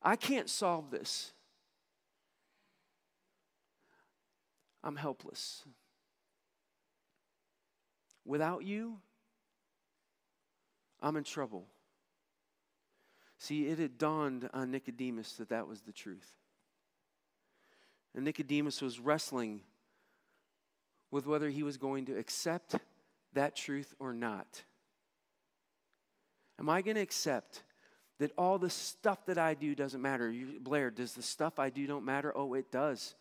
I 0.03 0.17
can't 0.17 0.49
solve 0.49 0.91
this. 0.91 1.31
I'm 4.83 4.97
helpless. 4.97 5.63
Without 8.27 8.65
you, 8.65 8.97
I'm 11.01 11.15
in 11.15 11.23
trouble. 11.23 11.65
See, 13.37 13.67
it 13.67 13.79
had 13.79 13.97
dawned 13.97 14.49
on 14.53 14.69
Nicodemus 14.69 15.33
that 15.37 15.49
that 15.49 15.67
was 15.67 15.81
the 15.81 15.93
truth. 15.93 16.35
And 18.13 18.25
Nicodemus 18.25 18.81
was 18.81 18.99
wrestling 18.99 19.61
with 21.09 21.25
whether 21.25 21.49
he 21.49 21.63
was 21.63 21.77
going 21.77 22.07
to 22.07 22.17
accept 22.17 22.75
that 23.33 23.55
truth 23.55 23.95
or 23.97 24.11
not. 24.11 24.63
Am 26.59 26.69
I 26.69 26.81
going 26.81 26.95
to 26.95 27.01
accept 27.01 27.63
that 28.19 28.31
all 28.37 28.57
the 28.57 28.69
stuff 28.69 29.25
that 29.27 29.37
I 29.37 29.53
do 29.53 29.73
doesn't 29.73 30.01
matter? 30.01 30.29
You, 30.29 30.59
Blair, 30.59 30.89
does 30.89 31.13
the 31.13 31.21
stuff 31.21 31.59
I 31.59 31.69
do 31.69 31.87
don't 31.87 32.03
matter? 32.03 32.35
Oh, 32.35 32.55
it 32.55 32.71
does. 32.71 33.15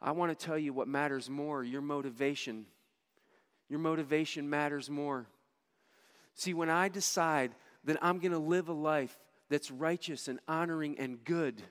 I 0.00 0.12
want 0.12 0.38
to 0.38 0.46
tell 0.46 0.58
you 0.58 0.72
what 0.72 0.86
matters 0.86 1.28
more 1.28 1.64
your 1.64 1.80
motivation 1.80 2.66
your 3.68 3.80
motivation 3.80 4.48
matters 4.48 4.88
more. 4.88 5.26
See, 6.34 6.54
when 6.54 6.70
I 6.70 6.88
decide 6.88 7.52
that 7.84 7.98
I'm 8.02 8.18
going 8.18 8.32
to 8.32 8.38
live 8.38 8.68
a 8.68 8.72
life 8.72 9.18
that's 9.50 9.70
righteous 9.70 10.28
and 10.28 10.40
honoring 10.46 10.98
and 10.98 11.22
good, 11.24 11.62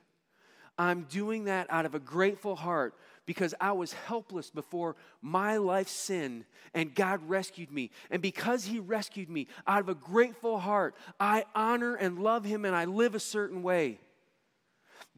I'm 0.78 1.02
doing 1.04 1.44
that 1.44 1.66
out 1.70 1.86
of 1.86 1.94
a 1.94 1.98
grateful 1.98 2.54
heart 2.54 2.94
because 3.26 3.52
I 3.60 3.72
was 3.72 3.92
helpless 3.92 4.48
before 4.50 4.94
my 5.20 5.56
life 5.56 5.88
sin 5.88 6.44
and 6.72 6.94
God 6.94 7.28
rescued 7.28 7.72
me. 7.72 7.90
And 8.10 8.22
because 8.22 8.64
He 8.64 8.78
rescued 8.78 9.28
me 9.28 9.48
out 9.66 9.80
of 9.80 9.88
a 9.88 9.94
grateful 9.94 10.58
heart, 10.58 10.94
I 11.18 11.44
honor 11.54 11.96
and 11.96 12.20
love 12.20 12.44
Him 12.44 12.64
and 12.64 12.76
I 12.76 12.84
live 12.84 13.14
a 13.14 13.20
certain 13.20 13.62
way. 13.62 13.98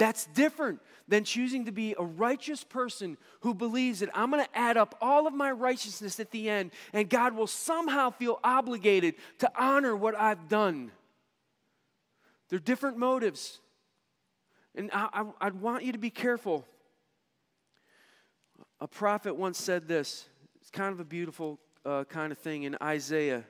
That's 0.00 0.24
different 0.28 0.80
than 1.08 1.24
choosing 1.24 1.66
to 1.66 1.72
be 1.72 1.94
a 1.98 2.02
righteous 2.02 2.64
person 2.64 3.18
who 3.40 3.52
believes 3.52 4.00
that 4.00 4.08
I'm 4.14 4.30
going 4.30 4.42
to 4.42 4.58
add 4.58 4.78
up 4.78 4.96
all 5.02 5.26
of 5.26 5.34
my 5.34 5.50
righteousness 5.50 6.18
at 6.18 6.30
the 6.30 6.48
end 6.48 6.70
and 6.94 7.06
God 7.06 7.36
will 7.36 7.46
somehow 7.46 8.08
feel 8.08 8.40
obligated 8.42 9.16
to 9.40 9.52
honor 9.54 9.94
what 9.94 10.14
I've 10.14 10.48
done. 10.48 10.90
They're 12.48 12.58
different 12.58 12.96
motives. 12.96 13.60
And 14.74 14.88
I, 14.94 15.26
I 15.38 15.50
want 15.50 15.84
you 15.84 15.92
to 15.92 15.98
be 15.98 16.08
careful 16.08 16.66
a 18.80 18.88
prophet 18.88 19.36
once 19.36 19.60
said 19.60 19.86
this. 19.86 20.30
It's 20.62 20.70
kind 20.70 20.94
of 20.94 21.00
a 21.00 21.04
beautiful 21.04 21.60
uh, 21.84 22.04
kind 22.04 22.32
of 22.32 22.38
thing 22.38 22.62
in 22.62 22.74
Isaiah. 22.82 23.44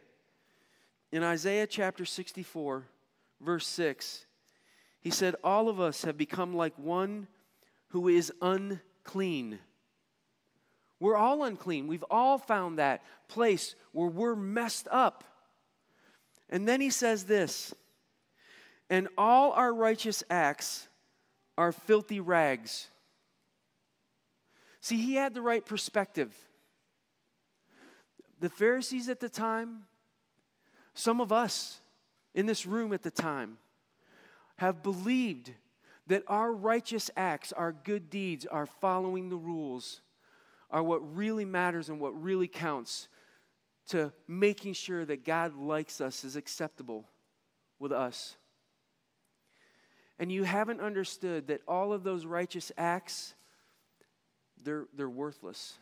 In 1.12 1.22
Isaiah 1.22 1.68
chapter 1.68 2.04
64, 2.04 2.88
verse 3.40 3.68
6, 3.68 4.26
he 5.00 5.10
said, 5.10 5.36
All 5.42 5.68
of 5.68 5.80
us 5.80 6.04
have 6.04 6.16
become 6.16 6.54
like 6.54 6.78
one 6.78 7.26
who 7.88 8.08
is 8.08 8.32
unclean. 8.40 9.58
We're 11.00 11.16
all 11.16 11.44
unclean. 11.44 11.86
We've 11.86 12.04
all 12.10 12.38
found 12.38 12.78
that 12.78 13.02
place 13.26 13.74
where 13.92 14.08
we're 14.08 14.36
messed 14.36 14.86
up. 14.90 15.24
And 16.50 16.68
then 16.68 16.80
he 16.80 16.90
says 16.90 17.24
this, 17.24 17.72
and 18.90 19.08
all 19.16 19.52
our 19.52 19.72
righteous 19.72 20.24
acts 20.28 20.88
are 21.56 21.70
filthy 21.70 22.18
rags. 22.20 22.88
See, 24.80 24.96
he 24.96 25.14
had 25.14 25.32
the 25.32 25.42
right 25.42 25.64
perspective. 25.64 26.36
The 28.40 28.48
Pharisees 28.48 29.08
at 29.08 29.20
the 29.20 29.28
time, 29.28 29.84
some 30.92 31.20
of 31.20 31.32
us 31.32 31.80
in 32.34 32.46
this 32.46 32.66
room 32.66 32.92
at 32.92 33.02
the 33.02 33.10
time, 33.10 33.58
have 34.60 34.82
believed 34.82 35.50
that 36.06 36.22
our 36.28 36.52
righteous 36.52 37.10
acts, 37.16 37.50
our 37.50 37.72
good 37.72 38.10
deeds, 38.10 38.44
our 38.44 38.66
following 38.66 39.30
the 39.30 39.36
rules, 39.36 40.02
are 40.70 40.82
what 40.82 41.16
really 41.16 41.46
matters 41.46 41.88
and 41.88 41.98
what 41.98 42.10
really 42.22 42.46
counts 42.46 43.08
to 43.88 44.12
making 44.28 44.74
sure 44.74 45.06
that 45.06 45.24
God 45.24 45.56
likes 45.56 46.02
us, 46.02 46.24
is 46.24 46.36
acceptable 46.36 47.06
with 47.78 47.90
us. 47.90 48.36
And 50.18 50.30
you 50.30 50.44
haven't 50.44 50.82
understood 50.82 51.46
that 51.46 51.62
all 51.66 51.94
of 51.94 52.04
those 52.04 52.26
righteous 52.26 52.70
acts 52.76 53.32
they're, 54.62 54.84
they're 54.94 55.08
worthless. 55.08 55.78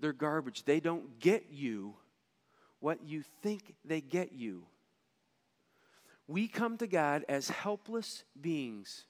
They're 0.00 0.14
garbage. 0.14 0.64
They 0.64 0.80
don't 0.80 1.18
get 1.18 1.48
you 1.50 1.96
what 2.80 3.04
you 3.04 3.22
think 3.42 3.74
they 3.84 4.00
get 4.00 4.32
you. 4.32 4.64
We 6.28 6.48
come 6.48 6.76
to 6.78 6.86
God 6.86 7.24
as 7.28 7.48
helpless 7.48 8.24
beings 8.40 9.04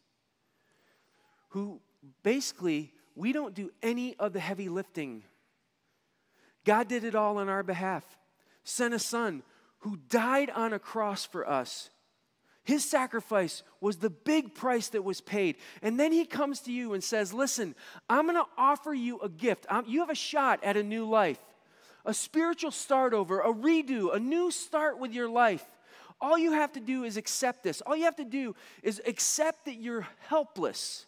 who 1.51 1.81
basically 2.23 2.93
we 3.15 3.33
don't 3.33 3.55
do 3.55 3.71
any 3.83 4.15
of 4.17 4.33
the 4.33 4.41
heavy 4.41 4.69
lifting. 4.69 5.23
God 6.65 6.89
did 6.89 7.05
it 7.05 7.15
all 7.15 7.39
on 7.39 7.49
our 7.49 7.63
behalf. 7.63 8.05
Sent 8.65 8.93
a 8.93 8.99
son 8.99 9.43
who 9.81 9.97
died 10.09 10.51
on 10.51 10.73
a 10.73 10.79
cross 10.79 11.25
for 11.25 11.49
us 11.49 11.91
his 12.67 12.85
sacrifice 12.85 13.63
was 13.81 13.99
the 13.99 14.11
big 14.11 14.53
price 14.53 14.89
that 14.89 15.05
was 15.05 15.21
paid. 15.21 15.55
And 15.83 16.01
then 16.01 16.11
he 16.11 16.25
comes 16.25 16.59
to 16.63 16.73
you 16.73 16.95
and 16.95 17.03
says, 17.03 17.33
Listen, 17.33 17.77
I'm 18.11 18.27
going 18.27 18.35
to 18.37 18.51
offer 18.59 18.93
you 18.93 19.21
a 19.21 19.29
gift. 19.29 19.67
I'm, 19.71 19.85
you 19.87 20.01
have 20.01 20.11
a 20.11 20.17
shot 20.17 20.65
at 20.65 20.77
a 20.77 20.83
new 20.83 21.09
life, 21.09 21.39
a 22.05 22.13
spiritual 22.13 22.73
start 22.73 23.15
over, 23.15 23.41
a 23.41 23.53
redo, 23.53 24.13
a 24.13 24.19
new 24.19 24.51
start 24.51 24.99
with 24.99 25.13
your 25.13 25.29
life. 25.29 25.65
All 26.21 26.39
you 26.39 26.53
have 26.53 26.73
to 26.73 26.81
do 26.81 27.05
is 27.05 27.17
accept 27.17 27.63
this. 27.63 27.81
All 27.83 27.97
you 27.97 28.05
have 28.05 28.17
to 28.17 28.25
do 28.25 28.55
is 28.83 29.03
accept 29.07 29.67
that 29.67 29.77
you're 29.77 30.07
helpless 30.29 31.07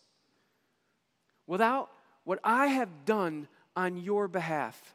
without 1.46 1.90
what 2.24 2.38
I 2.44 2.66
have 2.66 3.04
done 3.04 3.48
on 3.74 3.96
your 3.96 4.28
behalf. 4.28 4.94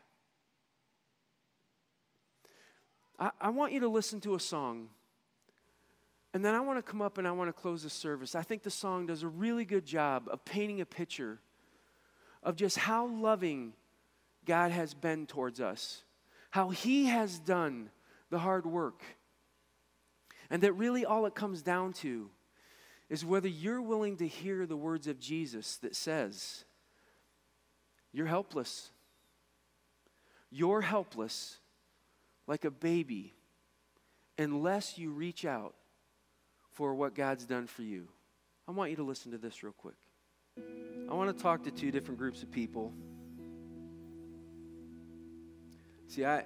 I, 3.19 3.31
I 3.41 3.49
want 3.49 3.73
you 3.73 3.79
to 3.81 3.87
listen 3.87 4.21
to 4.21 4.35
a 4.35 4.39
song. 4.39 4.89
And 6.33 6.43
then 6.43 6.55
I 6.55 6.59
want 6.61 6.77
to 6.77 6.83
come 6.83 7.01
up 7.01 7.17
and 7.17 7.27
I 7.27 7.31
want 7.31 7.49
to 7.49 7.53
close 7.53 7.83
the 7.83 7.89
service. 7.89 8.35
I 8.35 8.41
think 8.41 8.63
the 8.63 8.71
song 8.71 9.05
does 9.05 9.23
a 9.23 9.27
really 9.27 9.65
good 9.65 9.85
job 9.85 10.27
of 10.31 10.43
painting 10.45 10.81
a 10.81 10.85
picture 10.85 11.39
of 12.41 12.55
just 12.55 12.77
how 12.77 13.07
loving 13.07 13.73
God 14.45 14.71
has 14.71 14.93
been 14.93 15.25
towards 15.25 15.61
us, 15.61 16.03
how 16.51 16.69
He 16.69 17.05
has 17.05 17.39
done 17.39 17.89
the 18.29 18.39
hard 18.39 18.65
work. 18.65 19.01
And 20.53 20.61
that 20.61 20.73
really 20.73 21.03
all 21.03 21.25
it 21.25 21.33
comes 21.33 21.63
down 21.63 21.93
to 21.93 22.29
is 23.09 23.25
whether 23.25 23.47
you're 23.47 23.81
willing 23.81 24.17
to 24.17 24.27
hear 24.27 24.67
the 24.67 24.77
words 24.77 25.07
of 25.07 25.19
Jesus 25.19 25.77
that 25.77 25.95
says, 25.95 26.63
You're 28.11 28.27
helpless. 28.27 28.91
You're 30.51 30.81
helpless 30.81 31.57
like 32.45 32.65
a 32.65 32.69
baby 32.69 33.33
unless 34.37 34.99
you 34.99 35.09
reach 35.09 35.43
out 35.43 35.73
for 36.69 36.93
what 36.93 37.15
God's 37.15 37.45
done 37.45 37.65
for 37.65 37.81
you. 37.81 38.07
I 38.67 38.73
want 38.73 38.91
you 38.91 38.97
to 38.97 39.03
listen 39.03 39.31
to 39.31 39.39
this 39.39 39.63
real 39.63 39.73
quick. 39.73 39.95
I 41.09 41.15
want 41.15 41.35
to 41.35 41.43
talk 41.43 41.63
to 41.63 41.71
two 41.71 41.89
different 41.89 42.19
groups 42.19 42.43
of 42.43 42.51
people. 42.51 42.93
See, 46.09 46.23
I, 46.23 46.43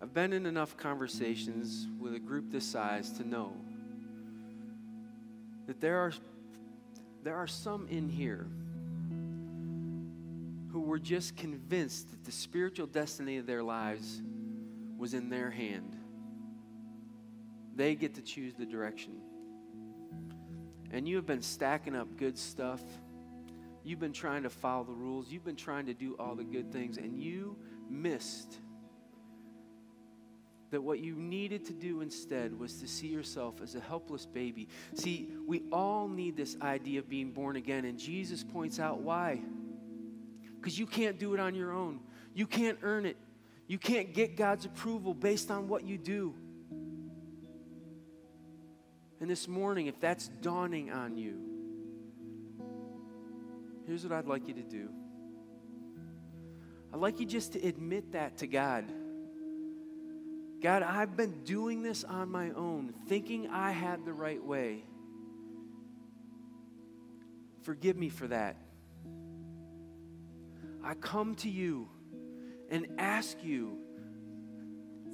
I've 0.00 0.14
been 0.14 0.32
in 0.32 0.46
enough 0.46 0.76
conversations 0.76 1.86
with 1.98 2.14
a 2.14 2.18
group 2.18 2.50
this 2.50 2.64
size 2.64 3.10
to 3.12 3.26
know 3.26 3.52
that 5.66 5.80
there 5.80 5.98
are, 5.98 6.12
there 7.22 7.36
are 7.36 7.46
some 7.46 7.86
in 7.88 8.08
here 8.08 8.46
who 10.72 10.80
were 10.80 10.98
just 10.98 11.36
convinced 11.36 12.10
that 12.10 12.24
the 12.24 12.32
spiritual 12.32 12.86
destiny 12.86 13.38
of 13.38 13.46
their 13.46 13.62
lives 13.62 14.22
was 14.96 15.14
in 15.14 15.28
their 15.28 15.50
hand. 15.50 15.96
They 17.74 17.94
get 17.94 18.14
to 18.14 18.22
choose 18.22 18.54
the 18.54 18.66
direction 18.66 19.20
and 20.90 21.06
you 21.08 21.16
have 21.16 21.26
been 21.26 21.42
stacking 21.42 21.94
up 21.94 22.16
good 22.16 22.38
stuff. 22.38 22.82
You've 23.84 24.00
been 24.00 24.12
trying 24.12 24.42
to 24.44 24.50
follow 24.50 24.84
the 24.84 24.92
rules. 24.92 25.30
You've 25.30 25.44
been 25.44 25.56
trying 25.56 25.86
to 25.86 25.94
do 25.94 26.16
all 26.18 26.34
the 26.34 26.44
good 26.44 26.72
things, 26.72 26.98
and 26.98 27.20
you 27.20 27.56
missed 27.88 28.58
that 30.70 30.82
what 30.82 30.98
you 30.98 31.14
needed 31.14 31.64
to 31.66 31.72
do 31.72 32.00
instead 32.00 32.58
was 32.58 32.80
to 32.80 32.88
see 32.88 33.06
yourself 33.06 33.62
as 33.62 33.74
a 33.74 33.80
helpless 33.80 34.26
baby. 34.26 34.68
See, 34.94 35.28
we 35.46 35.62
all 35.72 36.08
need 36.08 36.36
this 36.36 36.56
idea 36.60 36.98
of 37.00 37.08
being 37.08 37.32
born 37.32 37.56
again, 37.56 37.84
and 37.84 37.98
Jesus 37.98 38.44
points 38.44 38.78
out 38.78 39.00
why. 39.00 39.40
Because 40.56 40.78
you 40.78 40.86
can't 40.86 41.18
do 41.18 41.34
it 41.34 41.40
on 41.40 41.54
your 41.54 41.72
own, 41.72 42.00
you 42.34 42.46
can't 42.46 42.78
earn 42.82 43.06
it, 43.06 43.16
you 43.66 43.78
can't 43.78 44.12
get 44.12 44.36
God's 44.36 44.64
approval 44.64 45.14
based 45.14 45.50
on 45.50 45.68
what 45.68 45.84
you 45.84 45.96
do. 45.96 46.34
And 49.20 49.28
this 49.28 49.48
morning, 49.48 49.86
if 49.86 49.98
that's 49.98 50.28
dawning 50.28 50.92
on 50.92 51.16
you, 51.16 51.40
here's 53.86 54.04
what 54.04 54.12
I'd 54.12 54.26
like 54.26 54.46
you 54.46 54.54
to 54.54 54.62
do. 54.62 54.90
I'd 56.92 57.00
like 57.00 57.20
you 57.20 57.26
just 57.26 57.54
to 57.54 57.66
admit 57.66 58.12
that 58.12 58.38
to 58.38 58.46
God. 58.46 58.84
God, 60.60 60.82
I've 60.82 61.16
been 61.16 61.44
doing 61.44 61.82
this 61.82 62.02
on 62.04 62.30
my 62.30 62.50
own, 62.50 62.92
thinking 63.06 63.48
I 63.48 63.70
had 63.70 64.04
the 64.04 64.12
right 64.12 64.42
way. 64.42 64.84
Forgive 67.62 67.96
me 67.96 68.08
for 68.08 68.26
that. 68.28 68.56
I 70.82 70.94
come 70.94 71.34
to 71.36 71.50
you 71.50 71.88
and 72.70 72.86
ask 72.98 73.36
you 73.42 73.78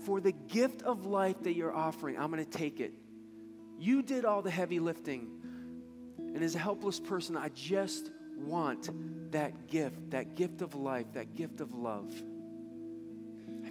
for 0.04 0.20
the 0.20 0.32
gift 0.32 0.82
of 0.82 1.04
life 1.04 1.42
that 1.42 1.54
you're 1.54 1.74
offering. 1.74 2.18
I'm 2.18 2.30
going 2.30 2.44
to 2.44 2.50
take 2.50 2.80
it. 2.80 2.92
You 3.78 4.02
did 4.02 4.24
all 4.24 4.40
the 4.40 4.50
heavy 4.50 4.78
lifting. 4.78 5.28
And 6.18 6.42
as 6.42 6.54
a 6.54 6.58
helpless 6.58 7.00
person, 7.00 7.36
I 7.36 7.48
just 7.50 8.10
want 8.36 8.90
that 9.32 9.66
gift, 9.66 10.10
that 10.10 10.34
gift 10.36 10.62
of 10.62 10.74
life, 10.74 11.06
that 11.14 11.34
gift 11.34 11.60
of 11.60 11.74
love. 11.74 12.14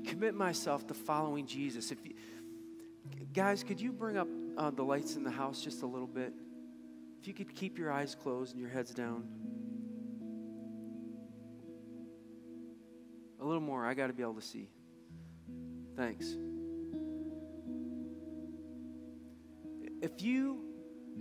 Commit 0.05 0.35
myself 0.35 0.85
to 0.87 0.93
following 0.93 1.45
Jesus. 1.45 1.91
If 1.91 1.99
you, 2.05 2.13
guys, 3.33 3.63
could 3.63 3.79
you 3.79 3.91
bring 3.91 4.17
up 4.17 4.27
uh, 4.57 4.69
the 4.71 4.83
lights 4.83 5.15
in 5.15 5.23
the 5.23 5.31
house 5.31 5.61
just 5.61 5.81
a 5.81 5.85
little 5.85 6.07
bit? 6.07 6.33
If 7.21 7.27
you 7.27 7.33
could 7.33 7.55
keep 7.55 7.77
your 7.77 7.91
eyes 7.91 8.15
closed 8.15 8.51
and 8.51 8.59
your 8.59 8.69
heads 8.69 8.93
down. 8.93 9.27
A 13.39 13.45
little 13.45 13.61
more. 13.61 13.85
I 13.85 13.93
got 13.93 14.07
to 14.07 14.13
be 14.13 14.23
able 14.23 14.35
to 14.35 14.41
see. 14.41 14.69
Thanks. 15.95 16.35
If 20.01 20.21
you 20.21 20.59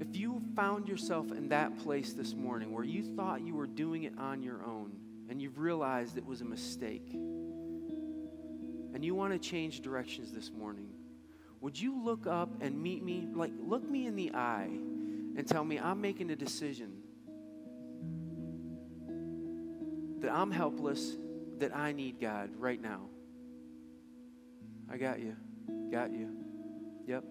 if 0.00 0.16
you 0.16 0.42
found 0.56 0.88
yourself 0.88 1.30
in 1.30 1.50
that 1.50 1.78
place 1.78 2.14
this 2.14 2.34
morning 2.34 2.72
where 2.72 2.84
you 2.84 3.14
thought 3.14 3.42
you 3.42 3.54
were 3.54 3.66
doing 3.66 4.04
it 4.04 4.18
on 4.18 4.42
your 4.42 4.64
own, 4.64 4.96
and 5.28 5.40
you've 5.40 5.58
realized 5.58 6.16
it 6.16 6.26
was 6.26 6.40
a 6.40 6.44
mistake, 6.44 7.14
and 8.94 9.04
you 9.04 9.14
want 9.14 9.32
to 9.32 9.38
change 9.38 9.80
directions 9.80 10.32
this 10.32 10.50
morning, 10.50 10.88
would 11.60 11.80
you 11.80 12.02
look 12.02 12.26
up 12.26 12.50
and 12.60 12.80
meet 12.80 13.02
me? 13.02 13.26
Like, 13.32 13.52
look 13.60 13.88
me 13.88 14.06
in 14.06 14.16
the 14.16 14.34
eye 14.34 14.68
and 15.36 15.46
tell 15.46 15.64
me 15.64 15.78
I'm 15.78 16.00
making 16.00 16.30
a 16.30 16.36
decision 16.36 16.98
that 20.20 20.32
I'm 20.32 20.50
helpless, 20.50 21.16
that 21.58 21.74
I 21.74 21.92
need 21.92 22.20
God 22.20 22.50
right 22.58 22.80
now. 22.80 23.02
I 24.90 24.96
got 24.96 25.20
you. 25.20 25.36
Got 25.90 26.12
you. 26.12 26.28
Yep. 27.06 27.24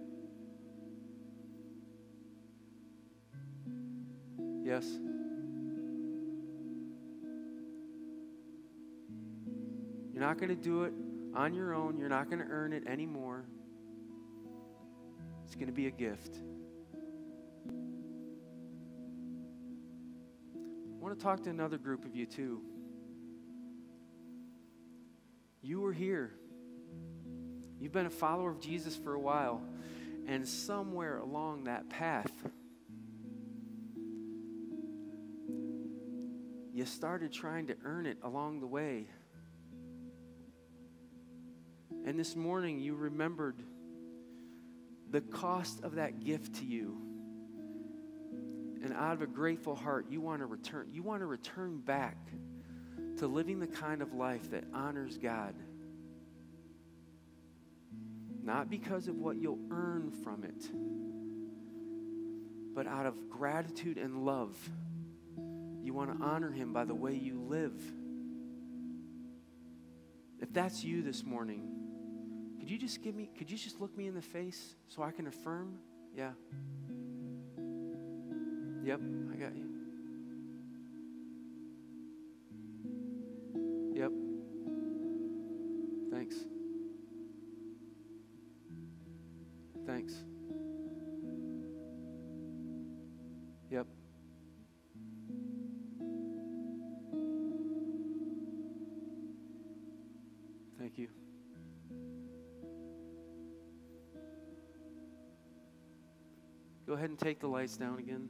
Yes. 4.63 4.85
You're 10.13 10.21
not 10.21 10.37
going 10.37 10.49
to 10.49 10.55
do 10.55 10.83
it 10.83 10.93
on 11.35 11.53
your 11.53 11.73
own. 11.73 11.97
You're 11.97 12.09
not 12.09 12.29
going 12.29 12.39
to 12.39 12.47
earn 12.49 12.73
it 12.73 12.87
anymore. 12.87 13.45
It's 15.45 15.55
going 15.55 15.67
to 15.67 15.73
be 15.73 15.87
a 15.87 15.91
gift. 15.91 16.37
I 20.89 21.03
want 21.03 21.17
to 21.17 21.23
talk 21.23 21.43
to 21.43 21.49
another 21.49 21.77
group 21.77 22.05
of 22.05 22.15
you, 22.15 22.25
too. 22.25 22.61
You 25.61 25.81
were 25.81 25.93
here. 25.93 26.33
You've 27.79 27.91
been 27.91 28.05
a 28.05 28.11
follower 28.11 28.51
of 28.51 28.59
Jesus 28.59 28.95
for 28.95 29.13
a 29.13 29.19
while, 29.19 29.61
and 30.27 30.47
somewhere 30.47 31.17
along 31.17 31.63
that 31.63 31.89
path, 31.89 32.31
you 36.73 36.85
started 36.85 37.33
trying 37.33 37.67
to 37.67 37.75
earn 37.83 38.05
it 38.05 38.17
along 38.23 38.59
the 38.59 38.67
way. 38.67 39.07
And 42.05 42.19
this 42.19 42.35
morning, 42.35 42.79
you 42.79 42.95
remembered 42.95 43.61
the 45.11 45.21
cost 45.21 45.83
of 45.83 45.95
that 45.95 46.23
gift 46.23 46.55
to 46.55 46.65
you. 46.65 46.97
And 48.83 48.93
out 48.93 49.13
of 49.13 49.21
a 49.21 49.27
grateful 49.27 49.75
heart, 49.75 50.07
you 50.09 50.21
want 50.21 50.39
to 50.39 50.47
return. 50.47 50.87
You 50.91 51.03
want 51.03 51.21
to 51.21 51.27
return 51.27 51.79
back 51.79 52.17
to 53.17 53.27
living 53.27 53.59
the 53.59 53.67
kind 53.67 54.01
of 54.01 54.13
life 54.13 54.49
that 54.51 54.63
honors 54.73 55.17
God. 55.17 55.53
Not 58.41 58.71
because 58.71 59.07
of 59.07 59.15
what 59.17 59.37
you'll 59.37 59.59
earn 59.69 60.11
from 60.23 60.43
it, 60.43 60.65
but 62.73 62.87
out 62.87 63.05
of 63.05 63.29
gratitude 63.29 63.99
and 63.99 64.25
love. 64.25 64.57
You 65.83 65.93
want 65.93 66.17
to 66.17 66.25
honor 66.25 66.51
Him 66.51 66.73
by 66.73 66.85
the 66.85 66.95
way 66.95 67.13
you 67.13 67.39
live. 67.39 67.79
If 70.39 70.51
that's 70.51 70.83
you 70.83 71.03
this 71.03 71.23
morning, 71.23 71.80
could 72.61 72.69
you 72.69 72.77
just 72.77 73.01
give 73.01 73.15
me, 73.15 73.27
could 73.35 73.49
you 73.49 73.57
just 73.57 73.81
look 73.81 73.97
me 73.97 74.05
in 74.05 74.13
the 74.13 74.21
face 74.21 74.75
so 74.87 75.01
I 75.01 75.09
can 75.09 75.25
affirm? 75.25 75.79
Yeah. 76.15 76.33
Yep, 78.83 79.01
I 79.33 79.35
got 79.35 79.55
you. 79.55 79.67
Yep. 83.95 84.11
Thanks. 86.11 86.35
Thanks. 89.87 90.13
Yep. 93.71 93.87
Thank 100.77 100.99
you. 100.99 101.07
Go 106.91 106.97
ahead 106.97 107.09
and 107.09 107.17
take 107.17 107.39
the 107.39 107.47
lights 107.47 107.77
down 107.77 107.99
again. 107.99 108.27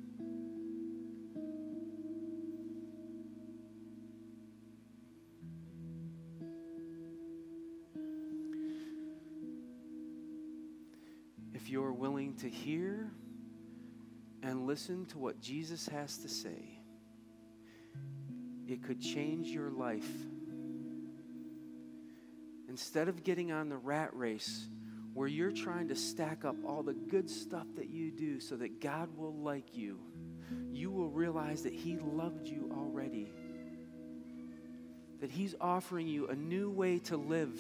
If 11.56 11.72
you're 11.72 11.92
willing 11.92 12.36
to 12.36 12.48
hear 12.48 13.10
and 14.44 14.68
listen 14.68 15.08
to 15.08 15.18
what 15.18 15.42
Jesus 15.42 15.88
has 15.88 16.18
to 16.18 16.30
say, 16.30 16.78
it 18.68 18.84
could 18.84 19.02
change 19.02 19.48
your 19.48 19.72
life. 19.72 20.08
Instead 22.70 23.08
of 23.08 23.24
getting 23.24 23.52
on 23.52 23.70
the 23.70 23.78
rat 23.78 24.16
race 24.16 24.68
where 25.14 25.28
you're 25.28 25.52
trying 25.52 25.88
to 25.90 25.96
stack 25.96 26.46
up 26.46 26.56
all 26.66 26.84
the 26.84 26.94
good 26.94 27.30
stuff 27.30 27.68
that 27.76 27.90
you 27.90 28.12
do 28.12 28.40
so 28.40 28.56
that 28.56 28.80
God 28.80 29.10
will 29.18 29.36
like 29.36 29.76
you, 29.76 30.00
you 30.72 30.90
will 30.90 31.10
realize 31.10 31.64
that 31.64 31.74
He 31.74 31.98
loved 31.98 32.48
you 32.48 32.72
already. 32.76 33.32
That 35.20 35.32
He's 35.32 35.56
offering 35.60 36.08
you 36.08 36.28
a 36.28 36.36
new 36.36 36.70
way 36.70 37.00
to 37.00 37.18
live. 37.18 37.60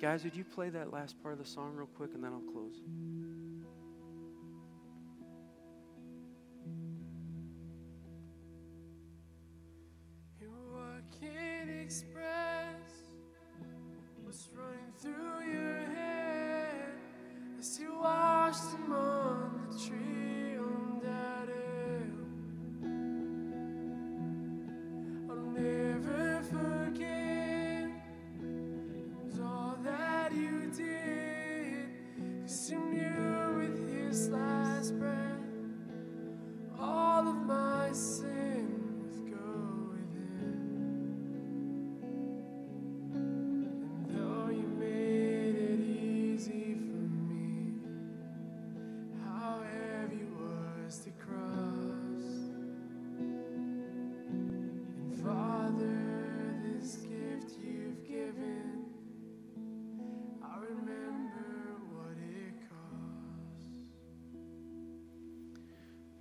Guys, 0.00 0.24
would 0.24 0.36
you 0.36 0.44
play 0.44 0.68
that 0.68 0.92
last 0.92 1.20
part 1.22 1.32
of 1.32 1.38
the 1.38 1.46
song 1.46 1.74
real 1.74 1.86
quick 1.86 2.10
and 2.14 2.22
then 2.22 2.32
I'll 2.32 2.52
close? 2.52 2.74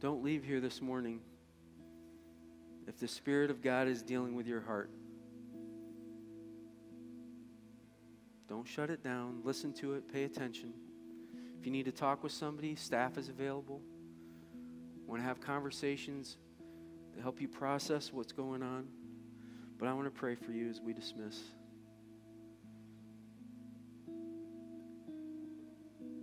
Don't 0.03 0.21
leave 0.21 0.43
here 0.43 0.59
this 0.59 0.81
morning 0.81 1.21
if 2.89 2.99
the 2.99 3.07
Spirit 3.07 3.49
of 3.49 3.61
God 3.61 3.87
is 3.87 4.01
dealing 4.01 4.35
with 4.35 4.45
your 4.45 4.59
heart. 4.59 4.89
Don't 8.49 8.67
shut 8.67 8.89
it 8.89 9.01
down. 9.01 9.39
Listen 9.45 9.71
to 9.75 9.93
it. 9.93 10.11
Pay 10.11 10.25
attention. 10.25 10.73
If 11.57 11.65
you 11.65 11.71
need 11.71 11.85
to 11.85 11.93
talk 11.93 12.21
with 12.21 12.33
somebody, 12.33 12.75
staff 12.75 13.17
is 13.17 13.29
available. 13.29 13.79
Want 15.07 15.21
to 15.21 15.25
have 15.25 15.39
conversations 15.39 16.35
to 17.15 17.21
help 17.21 17.39
you 17.39 17.47
process 17.47 18.11
what's 18.11 18.33
going 18.33 18.61
on. 18.61 18.89
But 19.79 19.87
I 19.87 19.93
want 19.93 20.13
to 20.13 20.19
pray 20.19 20.35
for 20.35 20.51
you 20.51 20.69
as 20.69 20.81
we 20.81 20.91
dismiss. 20.91 21.39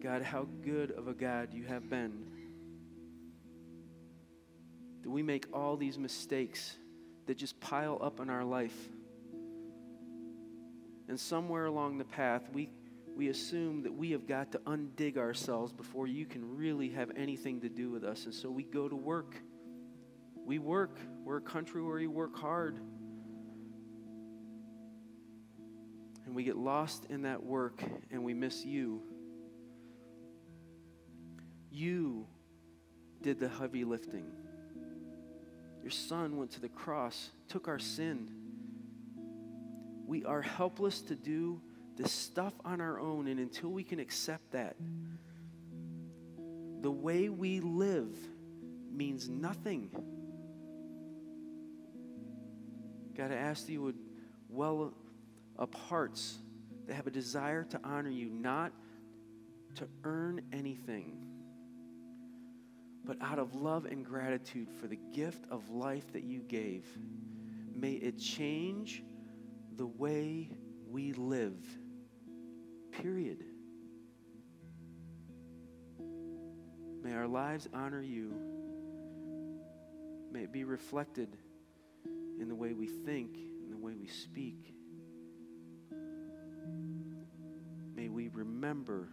God, 0.02 0.20
how 0.20 0.46
good 0.62 0.90
of 0.90 1.08
a 1.08 1.14
God 1.14 1.54
you 1.54 1.64
have 1.64 1.88
been 1.88 2.29
that 5.10 5.14
we 5.14 5.22
make 5.24 5.46
all 5.52 5.76
these 5.76 5.98
mistakes 5.98 6.76
that 7.26 7.36
just 7.36 7.58
pile 7.58 7.98
up 8.00 8.20
in 8.20 8.30
our 8.30 8.44
life. 8.44 8.76
And 11.08 11.18
somewhere 11.18 11.66
along 11.66 11.98
the 11.98 12.04
path, 12.04 12.48
we, 12.52 12.70
we 13.16 13.28
assume 13.28 13.82
that 13.82 13.92
we 13.92 14.12
have 14.12 14.28
got 14.28 14.52
to 14.52 14.58
undig 14.58 15.16
ourselves 15.16 15.72
before 15.72 16.06
you 16.06 16.26
can 16.26 16.56
really 16.56 16.90
have 16.90 17.10
anything 17.16 17.60
to 17.62 17.68
do 17.68 17.90
with 17.90 18.04
us. 18.04 18.26
And 18.26 18.32
so 18.32 18.50
we 18.50 18.62
go 18.62 18.88
to 18.88 18.94
work. 18.94 19.34
We 20.46 20.60
work. 20.60 20.96
We're 21.24 21.38
a 21.38 21.42
country 21.42 21.82
where 21.82 21.98
you 21.98 22.12
work 22.12 22.36
hard. 22.36 22.78
And 26.24 26.36
we 26.36 26.44
get 26.44 26.56
lost 26.56 27.06
in 27.10 27.22
that 27.22 27.42
work 27.42 27.82
and 28.12 28.22
we 28.22 28.32
miss 28.32 28.64
you. 28.64 29.02
You 31.72 32.28
did 33.22 33.40
the 33.40 33.48
heavy 33.48 33.82
lifting. 33.82 34.26
Your 35.82 35.90
son 35.90 36.36
went 36.36 36.52
to 36.52 36.60
the 36.60 36.68
cross, 36.68 37.30
took 37.48 37.68
our 37.68 37.78
sin. 37.78 38.28
We 40.06 40.24
are 40.24 40.42
helpless 40.42 41.00
to 41.02 41.14
do 41.14 41.60
this 41.96 42.12
stuff 42.12 42.54
on 42.64 42.80
our 42.80 42.98
own, 42.98 43.28
and 43.28 43.38
until 43.38 43.70
we 43.70 43.84
can 43.84 44.00
accept 44.00 44.52
that, 44.52 44.76
the 46.80 46.90
way 46.90 47.28
we 47.28 47.60
live 47.60 48.16
means 48.90 49.28
nothing. 49.28 49.90
God, 53.16 53.32
I 53.32 53.36
ask 53.36 53.66
that 53.66 53.72
you 53.72 53.82
would 53.82 53.98
well 54.48 54.94
up 55.58 55.74
hearts 55.74 56.38
that 56.86 56.94
have 56.94 57.06
a 57.06 57.10
desire 57.10 57.64
to 57.64 57.80
honor 57.84 58.10
you, 58.10 58.30
not 58.30 58.72
to 59.76 59.86
earn 60.04 60.40
anything, 60.52 61.18
but 63.04 63.16
out 63.20 63.38
of 63.38 63.54
love 63.54 63.84
and 63.84 64.04
gratitude 64.04 64.68
for 64.80 64.86
the 64.86 64.98
gift 65.12 65.44
of 65.50 65.70
life 65.70 66.12
that 66.12 66.24
you 66.24 66.40
gave. 66.40 66.86
May 67.74 67.92
it 67.92 68.18
change 68.18 69.02
the 69.76 69.86
way 69.86 70.50
we 70.88 71.12
live. 71.12 71.64
Period. 72.92 73.44
May 77.02 77.14
our 77.14 77.26
lives 77.26 77.68
honor 77.72 78.02
you. 78.02 78.34
May 80.30 80.42
it 80.42 80.52
be 80.52 80.64
reflected 80.64 81.36
in 82.04 82.48
the 82.48 82.54
way 82.54 82.72
we 82.72 82.86
think, 82.86 83.36
in 83.36 83.70
the 83.70 83.76
way 83.76 83.94
we 83.94 84.06
speak. 84.06 84.74
May 87.94 88.08
we 88.08 88.28
remember 88.28 89.08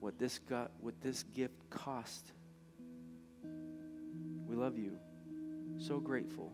what 0.00 0.18
this 0.18 0.38
got, 0.38 0.70
what 0.80 1.00
this 1.00 1.22
gift 1.34 1.70
cost. 1.70 2.32
We 4.54 4.60
love 4.60 4.78
you. 4.78 4.98
So 5.78 5.98
grateful. 5.98 6.52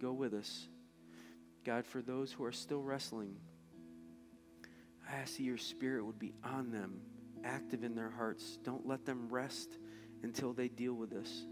Go 0.00 0.12
with 0.12 0.34
us. 0.34 0.68
God, 1.64 1.84
for 1.84 2.00
those 2.00 2.30
who 2.30 2.44
are 2.44 2.52
still 2.52 2.80
wrestling, 2.80 3.34
I 5.10 5.16
ask 5.16 5.36
that 5.38 5.42
your 5.42 5.58
spirit 5.58 6.06
would 6.06 6.18
be 6.20 6.32
on 6.44 6.70
them, 6.70 7.00
active 7.42 7.82
in 7.82 7.96
their 7.96 8.08
hearts. 8.08 8.58
Don't 8.62 8.86
let 8.86 9.04
them 9.04 9.26
rest 9.30 9.78
until 10.22 10.52
they 10.52 10.68
deal 10.68 10.94
with 10.94 11.10
this. 11.10 11.44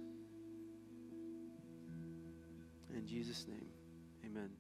In 2.95 3.09
Jesus' 3.09 3.45
name, 3.49 3.67
amen. 4.25 4.51